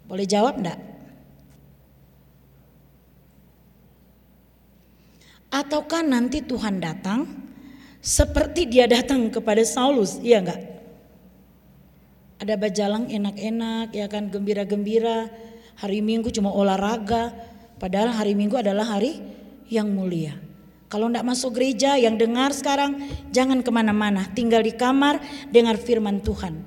[0.10, 0.82] Boleh jawab enggak?
[5.54, 7.30] Ataukah nanti Tuhan datang
[8.02, 10.71] seperti dia datang kepada Saulus, iya enggak?
[12.42, 15.30] Ada bajalang enak-enak, ya kan gembira-gembira.
[15.78, 17.30] Hari Minggu cuma olahraga,
[17.78, 19.22] padahal hari Minggu adalah hari
[19.70, 20.34] yang mulia.
[20.90, 22.98] Kalau tidak masuk gereja, yang dengar sekarang
[23.30, 25.22] jangan ke mana-mana, tinggal di kamar
[25.54, 26.66] dengar firman Tuhan.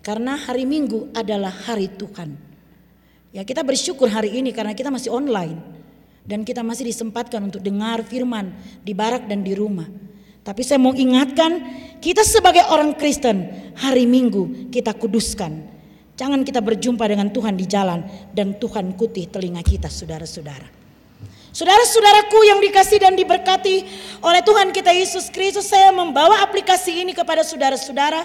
[0.00, 2.34] Karena hari Minggu adalah hari Tuhan.
[3.36, 5.60] Ya kita bersyukur hari ini karena kita masih online
[6.24, 9.86] dan kita masih disempatkan untuk dengar firman di barak dan di rumah.
[10.40, 11.60] Tapi saya mau ingatkan
[12.00, 15.68] kita sebagai orang Kristen hari Minggu kita kuduskan.
[16.16, 20.80] Jangan kita berjumpa dengan Tuhan di jalan dan Tuhan kutih telinga kita saudara-saudara.
[21.50, 23.82] Saudara-saudaraku yang dikasih dan diberkati
[24.22, 28.22] oleh Tuhan kita Yesus Kristus, saya membawa aplikasi ini kepada saudara-saudara.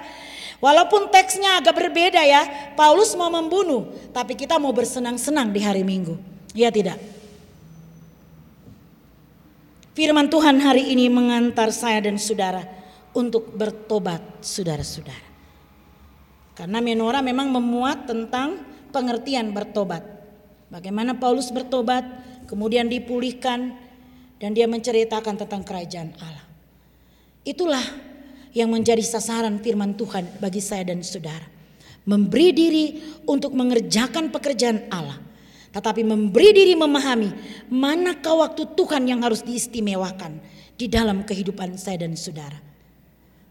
[0.61, 2.47] Walaupun teksnya agak berbeda ya,
[2.77, 6.15] Paulus mau membunuh, tapi kita mau bersenang-senang di hari Minggu.
[6.53, 7.14] Ya tidak?
[9.95, 12.67] Firman Tuhan hari ini mengantar saya dan saudara
[13.15, 15.23] untuk bertobat saudara-saudara.
[16.51, 18.59] Karena menora memang memuat tentang
[18.91, 20.03] pengertian bertobat.
[20.67, 22.03] Bagaimana Paulus bertobat,
[22.43, 23.71] kemudian dipulihkan
[24.35, 26.43] dan dia menceritakan tentang kerajaan Allah.
[27.47, 27.87] Itulah
[28.51, 31.47] yang menjadi sasaran firman Tuhan bagi saya dan saudara.
[32.03, 32.85] Memberi diri
[33.23, 35.23] untuk mengerjakan pekerjaan Allah.
[35.75, 37.35] Tetapi memberi diri memahami
[37.67, 40.39] manakah waktu Tuhan yang harus diistimewakan
[40.79, 42.55] di dalam kehidupan saya dan saudara.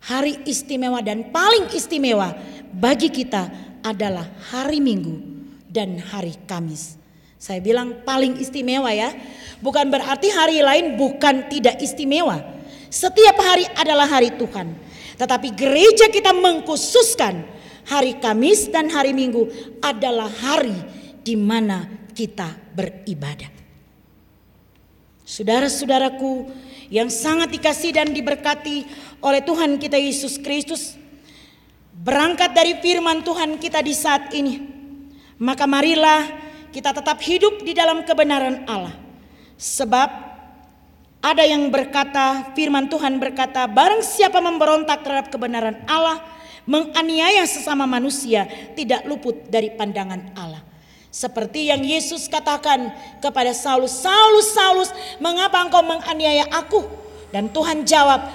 [0.09, 2.33] Hari istimewa dan paling istimewa
[2.73, 3.53] bagi kita
[3.85, 5.21] adalah hari Minggu
[5.69, 6.97] dan hari Kamis.
[7.37, 9.13] Saya bilang paling istimewa ya.
[9.61, 12.41] Bukan berarti hari lain bukan tidak istimewa.
[12.89, 14.73] Setiap hari adalah hari Tuhan.
[15.21, 17.45] Tetapi gereja kita mengkhususkan
[17.85, 19.45] hari Kamis dan hari Minggu
[19.85, 20.73] adalah hari
[21.21, 23.51] di mana kita beribadah.
[25.25, 26.49] Saudara-saudaraku
[26.93, 28.87] yang sangat dikasih dan diberkati
[29.25, 30.95] oleh Tuhan kita Yesus Kristus,
[31.91, 34.61] berangkat dari firman Tuhan kita di saat ini,
[35.41, 36.29] maka marilah
[36.75, 38.95] kita tetap hidup di dalam kebenaran Allah.
[39.55, 40.09] Sebab
[41.25, 46.21] ada yang berkata, firman Tuhan berkata, barang siapa memberontak terhadap kebenaran Allah,
[46.69, 48.45] menganiaya sesama manusia,
[48.77, 50.64] tidak luput dari pandangan Allah.
[51.15, 52.91] Seperti yang Yesus katakan
[53.23, 54.91] kepada Saulus, Saulus, Saulus,
[55.23, 56.83] mengapa engkau menganiaya aku?
[57.31, 58.27] Dan Tuhan jawab,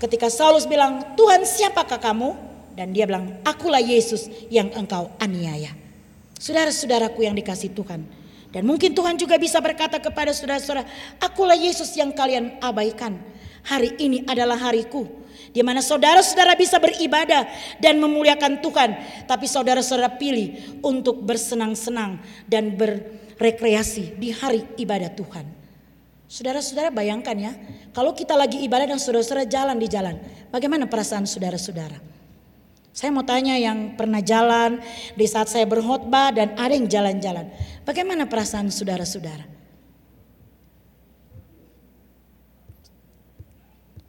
[0.00, 2.32] ketika Saulus bilang, Tuhan siapakah kamu?
[2.72, 5.76] Dan dia bilang, akulah Yesus yang engkau aniaya.
[6.40, 8.08] Saudara-saudaraku yang dikasih Tuhan.
[8.48, 10.88] Dan mungkin Tuhan juga bisa berkata kepada saudara-saudara,
[11.20, 13.20] akulah Yesus yang kalian abaikan.
[13.68, 15.04] Hari ini adalah hariku.
[15.54, 17.46] Di mana saudara-saudara bisa beribadah
[17.78, 18.90] dan memuliakan Tuhan.
[19.30, 22.18] Tapi saudara-saudara pilih untuk bersenang-senang
[22.50, 25.46] dan berrekreasi di hari ibadah Tuhan.
[26.26, 27.52] Saudara-saudara bayangkan ya,
[27.94, 30.18] kalau kita lagi ibadah dan saudara-saudara jalan di jalan,
[30.50, 32.02] bagaimana perasaan saudara-saudara?
[32.90, 34.82] Saya mau tanya yang pernah jalan
[35.14, 37.46] di saat saya berkhotbah dan ada yang jalan-jalan.
[37.86, 39.53] Bagaimana perasaan saudara-saudara?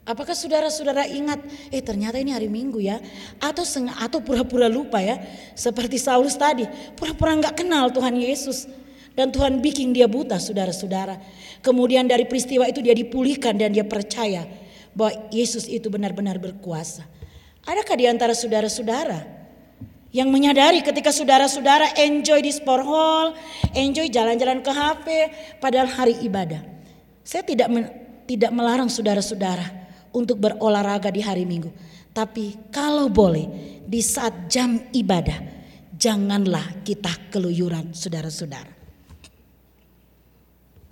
[0.06, 1.42] Apakah saudara-saudara ingat,
[1.74, 3.02] eh ternyata ini hari Minggu ya,
[3.42, 3.66] atau
[3.98, 5.18] atau pura-pura lupa ya,
[5.58, 6.62] seperti Saulus tadi,
[6.94, 8.70] pura-pura nggak kenal Tuhan Yesus
[9.18, 11.18] dan Tuhan bikin dia buta, saudara-saudara.
[11.58, 14.46] Kemudian dari peristiwa itu dia dipulihkan dan dia percaya
[14.94, 17.02] bahwa Yesus itu benar-benar berkuasa.
[17.66, 19.26] Adakah di antara saudara-saudara
[20.14, 23.34] yang menyadari ketika saudara-saudara enjoy di sport hall,
[23.74, 25.06] enjoy jalan-jalan ke HP,
[25.58, 26.62] padahal hari ibadah.
[27.26, 27.66] Saya tidak
[28.30, 29.85] tidak melarang saudara-saudara
[30.16, 31.68] untuk berolahraga di hari Minggu,
[32.16, 33.44] tapi kalau boleh
[33.84, 35.36] di saat jam ibadah,
[35.92, 38.72] janganlah kita keluyuran, saudara-saudara.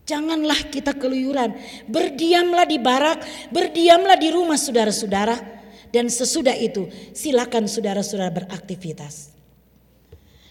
[0.05, 1.57] Janganlah kita keluyuran,
[1.89, 5.41] berdiamlah di barak, berdiamlah di rumah saudara-saudara
[5.89, 9.33] dan sesudah itu silakan saudara-saudara beraktivitas.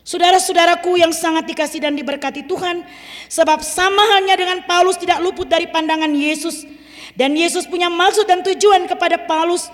[0.02, 2.82] Saudara-saudaraku yang sangat dikasih dan diberkati Tuhan,
[3.30, 6.66] sebab sama halnya dengan Paulus tidak luput dari pandangan Yesus
[7.14, 9.70] Dan Yesus punya maksud dan tujuan kepada Paulus.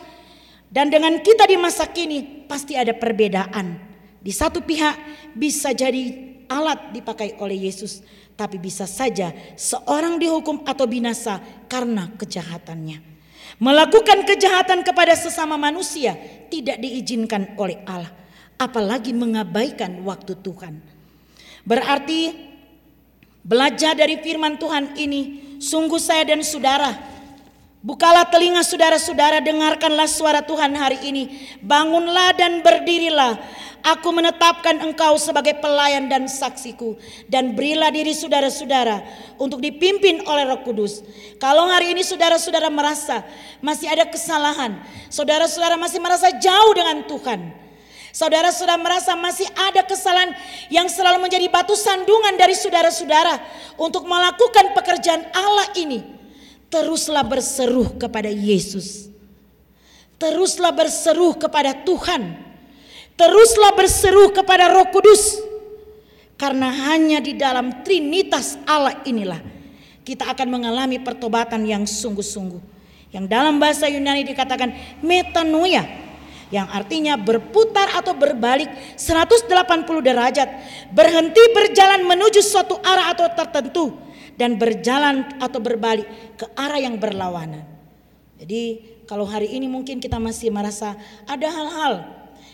[0.70, 3.80] Dan dengan kita di masa kini pasti ada perbedaan.
[4.20, 4.96] Di satu pihak
[5.34, 8.04] bisa jadi alat dipakai oleh Yesus.
[8.36, 13.02] Tapi bisa saja seorang dihukum atau binasa karena kejahatannya.
[13.60, 16.16] Melakukan kejahatan kepada sesama manusia
[16.48, 18.12] tidak diizinkan oleh Allah.
[18.60, 20.84] Apalagi mengabaikan waktu Tuhan.
[21.64, 22.36] Berarti
[23.44, 27.19] belajar dari firman Tuhan ini sungguh saya dan saudara
[27.80, 31.24] Bukalah telinga saudara-saudara, dengarkanlah suara Tuhan hari ini.
[31.64, 33.40] Bangunlah dan berdirilah.
[33.80, 37.00] Aku menetapkan engkau sebagai pelayan dan saksiku.
[37.32, 39.00] Dan berilah diri saudara-saudara
[39.40, 41.00] untuk dipimpin oleh roh kudus.
[41.40, 43.24] Kalau hari ini saudara-saudara merasa
[43.64, 44.76] masih ada kesalahan.
[45.08, 47.56] Saudara-saudara masih merasa jauh dengan Tuhan.
[48.12, 50.36] Saudara-saudara merasa masih ada kesalahan
[50.68, 53.40] yang selalu menjadi batu sandungan dari saudara-saudara.
[53.80, 56.19] Untuk melakukan pekerjaan Allah ini
[56.70, 59.10] teruslah berseru kepada Yesus.
[60.22, 62.38] Teruslah berseru kepada Tuhan.
[63.18, 65.42] Teruslah berseru kepada Roh Kudus.
[66.40, 69.44] Karena hanya di dalam Trinitas Allah inilah
[70.08, 72.64] kita akan mengalami pertobatan yang sungguh-sungguh.
[73.12, 74.72] Yang dalam bahasa Yunani dikatakan
[75.04, 75.84] metanoia
[76.50, 79.52] yang artinya berputar atau berbalik 180
[80.02, 80.50] derajat,
[80.90, 83.86] berhenti berjalan menuju suatu arah atau tertentu
[84.40, 86.08] dan berjalan atau berbalik
[86.40, 87.68] ke arah yang berlawanan.
[88.40, 90.96] Jadi kalau hari ini mungkin kita masih merasa
[91.28, 92.08] ada hal-hal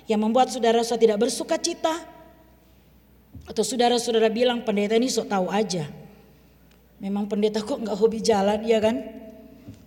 [0.10, 1.94] yang membuat saudara-saudara tidak bersuka cita.
[3.46, 5.86] Atau saudara-saudara bilang pendeta ini sok tahu aja.
[6.98, 9.06] Memang pendeta kok nggak hobi jalan ya kan?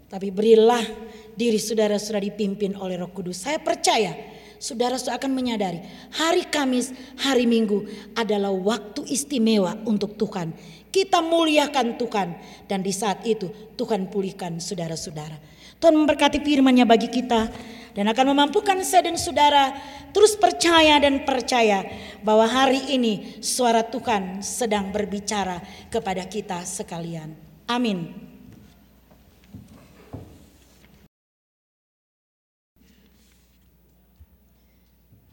[0.07, 0.87] Tapi berilah
[1.35, 3.43] diri saudara-saudara dipimpin oleh roh kudus.
[3.43, 4.15] Saya percaya
[4.63, 5.83] saudara-saudara akan menyadari
[6.15, 10.55] hari Kamis, hari Minggu adalah waktu istimewa untuk Tuhan
[10.99, 12.29] kita muliakan Tuhan.
[12.67, 13.47] Dan di saat itu
[13.79, 15.39] Tuhan pulihkan saudara-saudara.
[15.79, 17.47] Tuhan memberkati firman-Nya bagi kita
[17.95, 19.79] dan akan memampukan saya dan saudara
[20.11, 21.87] terus percaya dan percaya
[22.27, 27.39] bahwa hari ini suara Tuhan sedang berbicara kepada kita sekalian.
[27.71, 28.27] Amin.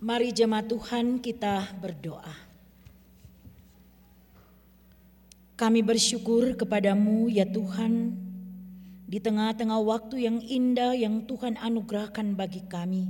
[0.05, 2.44] Mari jemaat Tuhan kita berdoa.
[5.55, 8.11] Kami bersyukur kepadamu ya Tuhan,
[9.07, 13.07] di tengah-tengah waktu yang indah yang Tuhan anugerahkan bagi kami.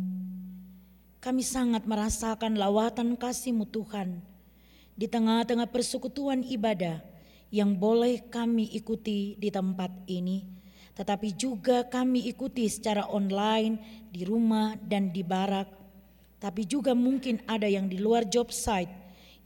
[1.26, 4.22] Kami sangat merasakan lawatan kasih-Mu Tuhan,
[4.94, 7.02] di tengah-tengah persekutuan ibadah
[7.50, 10.46] yang boleh kami ikuti di tempat ini,
[10.94, 15.66] tetapi juga kami ikuti secara online di rumah dan di barak,
[16.38, 18.94] tapi juga mungkin ada yang di luar job site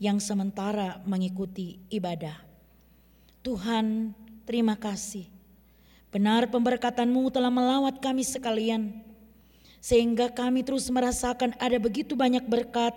[0.03, 2.48] yang sementara mengikuti ibadah.
[3.39, 4.11] Tuhan,
[4.43, 5.31] terima kasih.
[6.11, 8.99] Benar pemberkatanmu telah melawat kami sekalian.
[9.79, 12.91] Sehingga kami terus merasakan ada begitu banyak berkat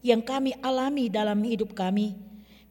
[0.00, 2.16] yang kami alami dalam hidup kami.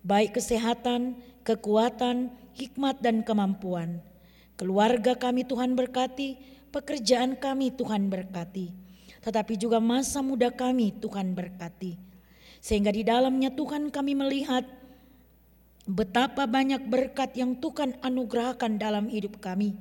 [0.01, 4.01] Baik kesehatan, kekuatan, hikmat dan kemampuan.
[4.57, 6.41] Keluarga kami Tuhan berkati,
[6.73, 8.73] pekerjaan kami Tuhan berkati.
[9.21, 11.95] Tetapi juga masa muda kami Tuhan berkati.
[12.57, 14.65] Sehingga di dalamnya Tuhan kami melihat
[15.83, 19.75] Betapa banyak berkat yang Tuhan anugerahkan dalam hidup kami.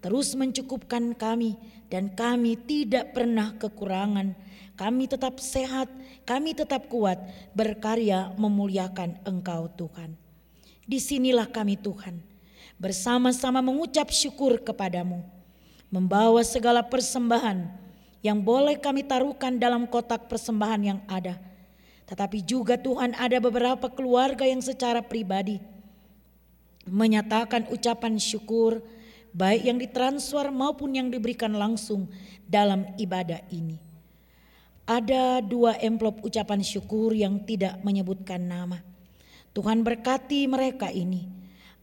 [0.00, 1.56] Terus mencukupkan kami
[1.92, 4.32] dan kami tidak pernah kekurangan.
[4.74, 5.92] Kami tetap sehat,
[6.24, 7.20] kami tetap kuat
[7.52, 10.16] berkarya memuliakan Engkau Tuhan.
[10.88, 12.20] Di sinilah kami Tuhan
[12.80, 15.20] bersama-sama mengucap syukur kepadamu.
[15.92, 17.68] Membawa segala persembahan
[18.24, 21.36] yang boleh kami taruhkan dalam kotak persembahan yang ada
[22.04, 25.56] tetapi juga Tuhan ada beberapa keluarga yang secara pribadi
[26.84, 28.84] menyatakan ucapan syukur
[29.34, 32.06] baik yang ditransfer maupun yang diberikan langsung
[32.46, 33.80] dalam ibadah ini.
[34.84, 38.84] Ada dua amplop ucapan syukur yang tidak menyebutkan nama.
[39.56, 41.24] Tuhan berkati mereka ini.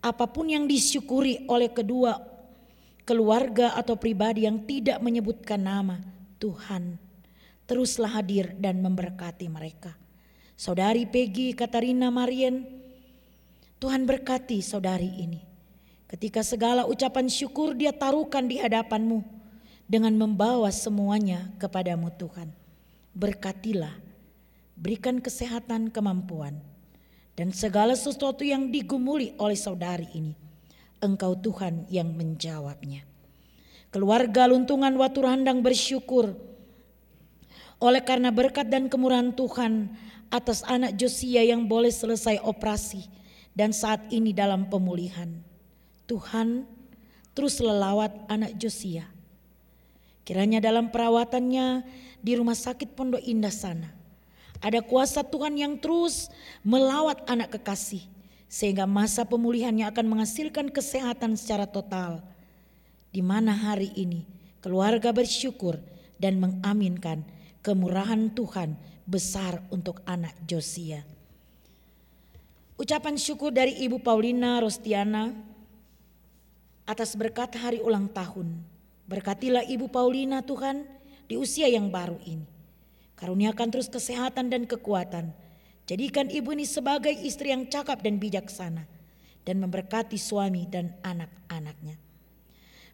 [0.01, 2.13] Apa pun yang disyukuri oleh kedua
[3.05, 5.97] keluarga atau pribadi yang tidak menyebutkan nama,
[6.37, 6.97] Tuhan
[7.65, 9.97] teruslah hadir dan memberkati mereka.
[10.61, 12.61] Saudari Peggy Katarina Marien,
[13.81, 15.41] Tuhan berkati saudari ini.
[16.05, 19.25] Ketika segala ucapan syukur dia taruhkan di hadapanmu
[19.89, 22.53] dengan membawa semuanya kepadamu Tuhan.
[23.17, 23.89] Berkatilah,
[24.77, 26.61] berikan kesehatan kemampuan
[27.33, 30.37] dan segala sesuatu yang digumuli oleh saudari ini.
[31.01, 33.01] Engkau Tuhan yang menjawabnya.
[33.89, 36.37] Keluarga luntungan Watu Randang bersyukur
[37.81, 39.89] oleh karena berkat dan kemurahan Tuhan
[40.31, 43.05] atas anak Josia yang boleh selesai operasi
[43.51, 45.27] dan saat ini dalam pemulihan.
[46.07, 46.63] Tuhan,
[47.35, 49.05] terus lelawat anak Josia.
[50.23, 51.83] Kiranya dalam perawatannya
[52.23, 53.91] di rumah sakit Pondok Indah sana,
[54.63, 56.31] ada kuasa Tuhan yang terus
[56.63, 58.05] melawat anak kekasih,
[58.47, 62.23] sehingga masa pemulihannya akan menghasilkan kesehatan secara total.
[63.11, 64.23] Di mana hari ini
[64.63, 65.81] keluarga bersyukur
[66.21, 67.25] dan mengaminkan
[67.65, 68.77] kemurahan Tuhan
[69.11, 71.03] besar untuk anak Josia.
[72.79, 75.35] Ucapan syukur dari Ibu Paulina Rostiana
[76.87, 78.63] atas berkat hari ulang tahun.
[79.11, 80.87] Berkatilah Ibu Paulina Tuhan
[81.27, 82.47] di usia yang baru ini.
[83.19, 85.29] Karuniakan terus kesehatan dan kekuatan.
[85.85, 88.87] Jadikan ibu ini sebagai istri yang cakap dan bijaksana.
[89.43, 91.99] Dan memberkati suami dan anak-anaknya.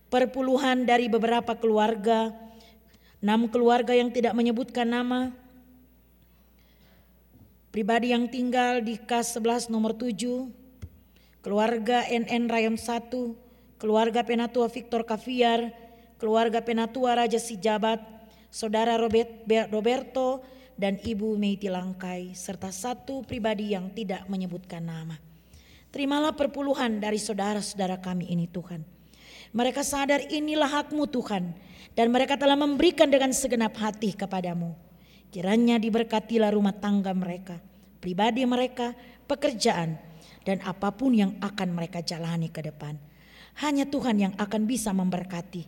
[0.07, 2.31] Perpuluhan dari beberapa keluarga,
[3.23, 5.31] enam keluarga yang tidak menyebutkan nama,
[7.77, 10.49] pribadi yang tinggal di KAS 11 nomor 7,
[11.45, 13.13] keluarga NN Rayon 1,
[13.77, 15.69] keluarga Penatua Victor Kaviar,
[16.17, 18.01] keluarga Penatua Raja Sijabat,
[18.49, 20.41] saudara Robert, Roberto,
[20.73, 25.13] dan Ibu Meiti Langkai, serta satu pribadi yang tidak menyebutkan nama.
[25.93, 28.81] Terimalah perpuluhan dari saudara-saudara kami ini Tuhan.
[29.53, 31.53] Mereka sadar inilah hakmu Tuhan,
[31.93, 34.86] dan mereka telah memberikan dengan segenap hati kepadamu.
[35.27, 37.59] Kiranya diberkatilah rumah tangga mereka,
[37.99, 38.95] pribadi mereka,
[39.27, 39.99] pekerjaan,
[40.47, 42.95] dan apa pun yang akan mereka jalani ke depan.
[43.59, 45.67] Hanya Tuhan yang akan bisa memberkati.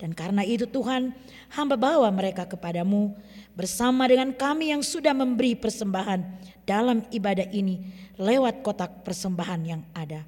[0.00, 1.12] Dan karena itu Tuhan,
[1.52, 3.12] hamba bawa mereka kepadamu
[3.52, 6.24] bersama dengan kami yang sudah memberi persembahan
[6.64, 7.84] dalam ibadah ini
[8.16, 10.24] lewat kotak persembahan yang ada.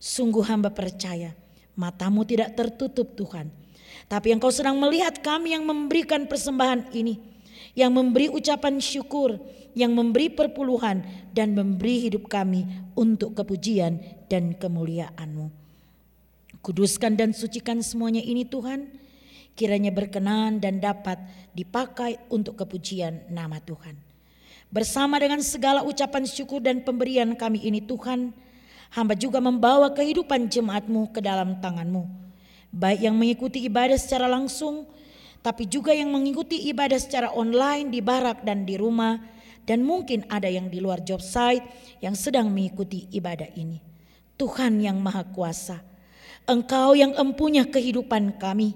[0.00, 1.36] Sungguh hamba percaya,
[1.76, 3.52] matamu tidak tertutup Tuhan.
[4.08, 7.29] Tapi engkau sedang melihat kami yang memberikan persembahan ini
[7.74, 9.38] yang memberi ucapan syukur,
[9.74, 12.66] yang memberi perpuluhan dan memberi hidup kami
[12.98, 15.46] untuk kepujian dan kemuliaan-Mu.
[16.60, 18.90] Kuduskan dan sucikan semuanya ini Tuhan,
[19.56, 21.16] kiranya berkenan dan dapat
[21.56, 23.96] dipakai untuk kepujian nama Tuhan.
[24.70, 28.30] Bersama dengan segala ucapan syukur dan pemberian kami ini Tuhan,
[28.94, 32.06] hamba juga membawa kehidupan jemaatmu ke dalam tanganmu.
[32.70, 34.86] Baik yang mengikuti ibadah secara langsung
[35.40, 39.16] tapi juga yang mengikuti ibadah secara online di barak dan di rumah,
[39.64, 41.64] dan mungkin ada yang di luar job site
[42.04, 43.80] yang sedang mengikuti ibadah ini.
[44.40, 45.84] Tuhan yang Maha Kuasa,
[46.48, 48.72] Engkau yang empunya kehidupan kami,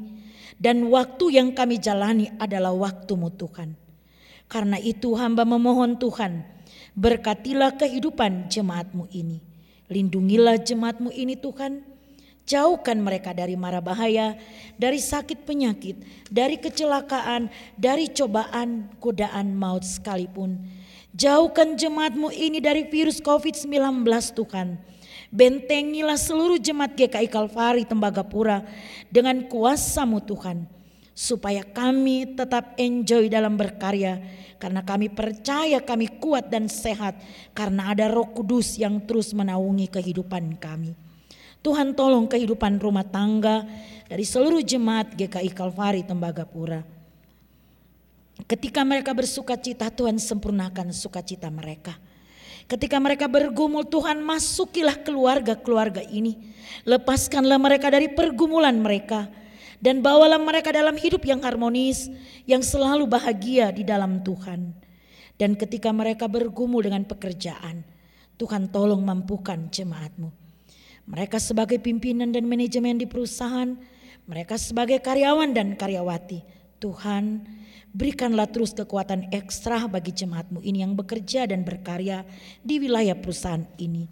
[0.61, 3.77] dan waktu yang kami jalani adalah waktumu Tuhan.
[4.47, 6.45] Karena itu hamba memohon Tuhan,
[6.95, 9.41] berkatilah kehidupan jemaatmu ini.
[9.89, 11.85] Lindungilah jemaatmu ini Tuhan,
[12.45, 14.36] Jauhkan mereka dari mara bahaya,
[14.76, 15.97] dari sakit penyakit,
[16.28, 17.49] dari kecelakaan,
[17.80, 20.61] dari cobaan, godaan maut sekalipun.
[21.16, 24.05] Jauhkan jemaatmu ini dari virus COVID-19
[24.36, 24.76] Tuhan.
[25.32, 28.61] Bentengilah seluruh jemaat GKI Kalvari Tembagapura
[29.09, 30.68] dengan kuasamu Tuhan.
[31.14, 34.20] Supaya kami tetap enjoy dalam berkarya.
[34.59, 37.16] Karena kami percaya kami kuat dan sehat.
[37.57, 41.04] Karena ada roh kudus yang terus menaungi kehidupan kami.
[41.65, 43.65] Tuhan tolong kehidupan rumah tangga
[44.05, 46.85] dari seluruh jemaat GKI Kalvari Tembagapura.
[48.45, 51.97] Ketika mereka bersuka cita, Tuhan sempurnakan sukacita mereka.
[52.69, 56.53] Ketika mereka bergumul, Tuhan masukilah keluarga-keluarga ini.
[56.85, 59.33] Lepaskanlah mereka dari pergumulan mereka.
[59.81, 62.12] Dan bawalah mereka dalam hidup yang harmonis,
[62.45, 64.77] yang selalu bahagia di dalam Tuhan.
[65.41, 67.89] Dan ketika mereka bergumul dengan pekerjaan,
[68.37, 70.43] Tuhan tolong mampukan jemaatmu.
[71.05, 73.77] Mereka sebagai pimpinan dan manajemen di perusahaan,
[74.25, 76.41] mereka sebagai karyawan dan karyawati.
[76.81, 77.45] Tuhan,
[77.93, 82.25] berikanlah terus kekuatan ekstra bagi jemaatmu ini yang bekerja dan berkarya
[82.65, 84.09] di wilayah perusahaan ini.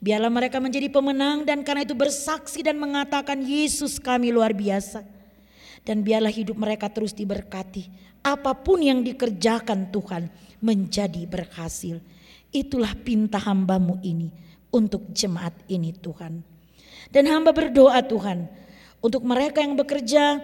[0.00, 5.04] Biarlah mereka menjadi pemenang dan karena itu bersaksi dan mengatakan Yesus kami luar biasa.
[5.84, 7.88] Dan biarlah hidup mereka terus diberkati.
[8.24, 10.32] Apa pun yang dikerjakan Tuhan
[10.64, 12.00] menjadi berhasil.
[12.48, 14.32] Itulah pinta hambamu ini
[14.74, 16.42] untuk jemaat ini Tuhan.
[17.14, 18.50] Dan hamba berdoa Tuhan
[18.98, 20.42] untuk mereka yang bekerja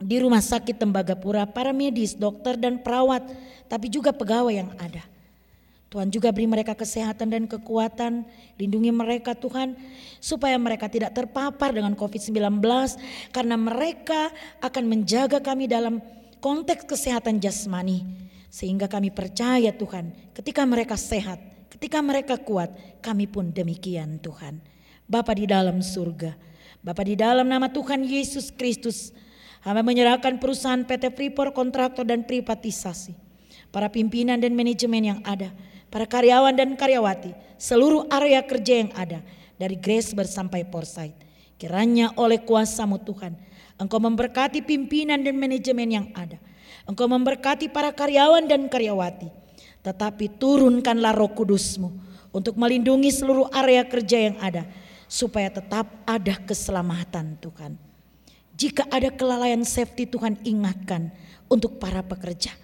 [0.00, 3.22] di rumah sakit Tembagapura, para medis, dokter dan perawat,
[3.68, 5.04] tapi juga pegawai yang ada.
[5.92, 8.24] Tuhan juga beri mereka kesehatan dan kekuatan,
[8.56, 9.76] lindungi mereka Tuhan,
[10.24, 12.64] supaya mereka tidak terpapar dengan COVID-19,
[13.28, 14.32] karena mereka
[14.64, 16.00] akan menjaga kami dalam
[16.40, 18.08] konteks kesehatan jasmani.
[18.48, 21.51] Sehingga kami percaya Tuhan, ketika mereka sehat,
[21.82, 22.70] Ketika mereka kuat,
[23.02, 24.62] kami pun demikian Tuhan.
[25.10, 26.30] Bapa di dalam surga,
[26.78, 29.10] Bapa di dalam nama Tuhan Yesus Kristus,
[29.66, 33.18] hamba menyerahkan perusahaan PT Freeport kontraktor dan privatisasi,
[33.74, 35.50] para pimpinan dan manajemen yang ada,
[35.90, 39.18] para karyawan dan karyawati, seluruh area kerja yang ada,
[39.58, 41.18] dari Grace bersampai Foresight.
[41.58, 43.34] Kiranya oleh kuasamu Tuhan,
[43.82, 46.38] Engkau memberkati pimpinan dan manajemen yang ada.
[46.86, 49.41] Engkau memberkati para karyawan dan karyawati.
[49.82, 51.90] Tetapi turunkanlah roh kudusmu
[52.30, 54.66] untuk melindungi seluruh area kerja yang ada.
[55.10, 57.76] Supaya tetap ada keselamatan Tuhan.
[58.56, 61.12] Jika ada kelalaian safety Tuhan ingatkan
[61.52, 62.56] untuk para pekerja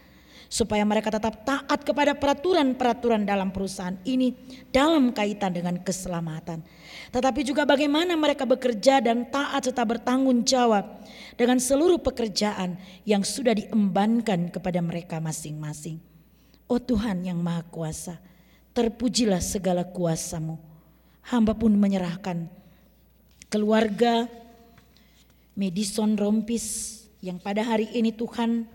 [0.49, 4.33] supaya mereka tetap taat kepada peraturan-peraturan dalam perusahaan ini
[4.73, 6.65] dalam kaitan dengan keselamatan.
[7.13, 11.05] Tetapi juga bagaimana mereka bekerja dan taat serta bertanggung jawab
[11.37, 16.08] dengan seluruh pekerjaan yang sudah diembankan kepada mereka masing-masing.
[16.69, 18.21] Oh Tuhan yang Maha Kuasa,
[18.77, 20.61] terpujilah segala kuasamu.
[21.25, 22.45] Hamba pun menyerahkan
[23.49, 24.29] keluarga
[25.57, 28.69] Madison Rompis yang pada hari ini Tuhan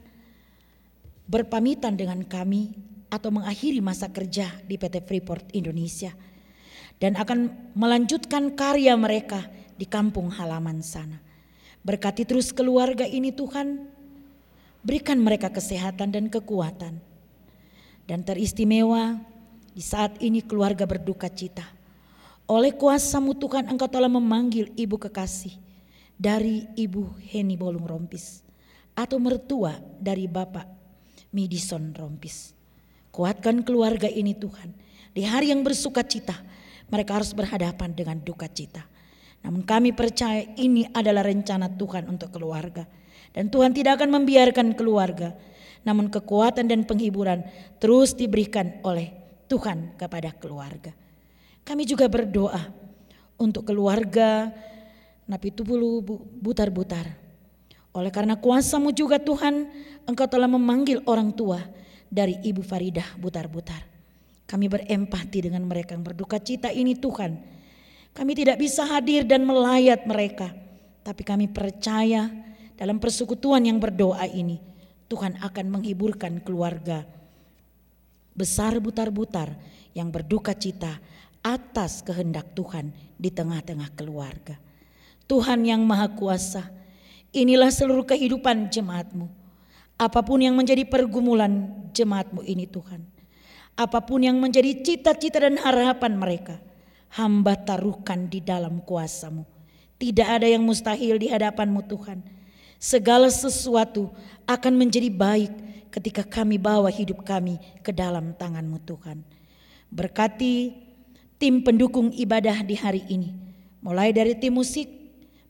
[1.29, 2.73] berpamitan dengan kami
[3.13, 6.11] atau mengakhiri masa kerja di PT Freeport Indonesia
[6.97, 9.45] dan akan melanjutkan karya mereka
[9.77, 11.21] di kampung halaman sana.
[11.85, 13.85] Berkati terus keluarga ini Tuhan,
[14.81, 17.12] berikan mereka kesehatan dan kekuatan.
[18.03, 19.15] Dan teristimewa
[19.71, 21.63] di saat ini keluarga berduka cita.
[22.45, 25.55] Oleh kuasamu Tuhan engkau telah memanggil ibu kekasih
[26.19, 28.43] dari ibu Heni Bolung Rompis
[28.93, 30.67] atau mertua dari bapak
[31.33, 32.53] Midison Rompis.
[33.09, 34.73] Kuatkan keluarga ini Tuhan.
[35.13, 36.33] Di hari yang bersuka cita,
[36.89, 38.81] mereka harus berhadapan dengan duka cita.
[39.45, 42.87] Namun kami percaya ini adalah rencana Tuhan untuk keluarga.
[43.33, 45.35] Dan Tuhan tidak akan membiarkan keluarga.
[45.84, 47.43] Namun kekuatan dan penghiburan
[47.79, 49.11] terus diberikan oleh
[49.51, 50.95] Tuhan kepada keluarga.
[51.63, 52.59] Kami juga berdoa
[53.39, 54.51] untuk keluarga
[55.27, 55.99] Nabi Tubulu
[56.39, 57.23] Butar-Butar
[57.93, 59.69] oleh karena kuasamu juga Tuhan,
[60.09, 61.61] engkau telah memanggil orang tua
[62.09, 63.86] dari Ibu Faridah butar-butar.
[64.49, 67.38] Kami berempati dengan mereka yang berduka cita ini Tuhan.
[68.13, 70.49] Kami tidak bisa hadir dan melayat mereka.
[71.05, 72.29] Tapi kami percaya
[72.73, 74.57] dalam persekutuan yang berdoa ini.
[75.07, 77.05] Tuhan akan menghiburkan keluarga
[78.33, 79.53] besar butar-butar
[79.93, 80.97] yang berduka cita
[81.45, 84.57] atas kehendak Tuhan di tengah-tengah keluarga.
[85.29, 86.83] Tuhan yang maha kuasa
[87.33, 89.25] Inilah seluruh kehidupan jemaatmu.
[89.97, 93.01] Apa pun yang menjadi pergumulan jemaatmu ini Tuhan.
[93.73, 96.61] Apa pun yang menjadi cita-cita dan harapan mereka.
[97.09, 99.49] Hamba taruhkan di dalam kuasamu.
[99.97, 102.21] Tidak ada yang mustahil di hadapanmu Tuhan.
[102.84, 104.11] Segala sesuatu
[104.43, 105.55] akan menjadi baik
[105.88, 109.23] ketika kami bawa hidup kami ke dalam tanganmu Tuhan.
[109.88, 110.75] Berkati
[111.39, 113.31] tim pendukung ibadah di hari ini.
[113.79, 114.91] Mulai dari tim musik,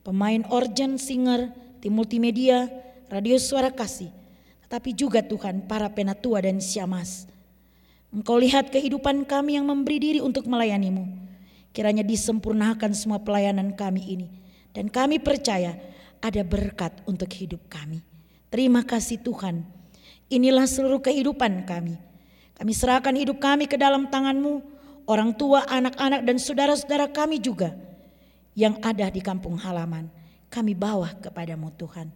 [0.06, 1.50] pemain organ, singer,
[1.82, 2.70] tim multimedia,
[3.10, 4.14] radio suara kasih,
[4.70, 7.26] tetapi juga Tuhan para penatua dan siamas.
[8.14, 11.02] Engkau lihat kehidupan kami yang memberi diri untuk melayanimu.
[11.74, 14.28] Kiranya disempurnakan semua pelayanan kami ini.
[14.70, 18.02] Dan kami percaya ada berkat untuk hidup kami.
[18.52, 19.66] Terima kasih Tuhan.
[20.30, 21.98] Inilah seluruh kehidupan kami.
[22.54, 24.62] Kami serahkan hidup kami ke dalam tanganmu.
[25.04, 27.74] Orang tua, anak-anak dan saudara-saudara kami juga.
[28.54, 30.06] Yang ada di kampung halaman
[30.54, 32.14] kami bawa kepadamu Tuhan.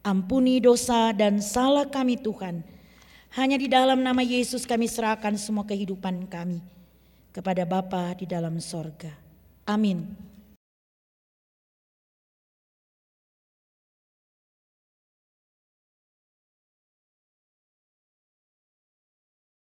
[0.00, 2.64] Ampuni dosa dan salah kami Tuhan.
[3.36, 6.64] Hanya di dalam nama Yesus kami serahkan semua kehidupan kami
[7.28, 9.12] kepada Bapa di dalam sorga.
[9.68, 10.33] Amin.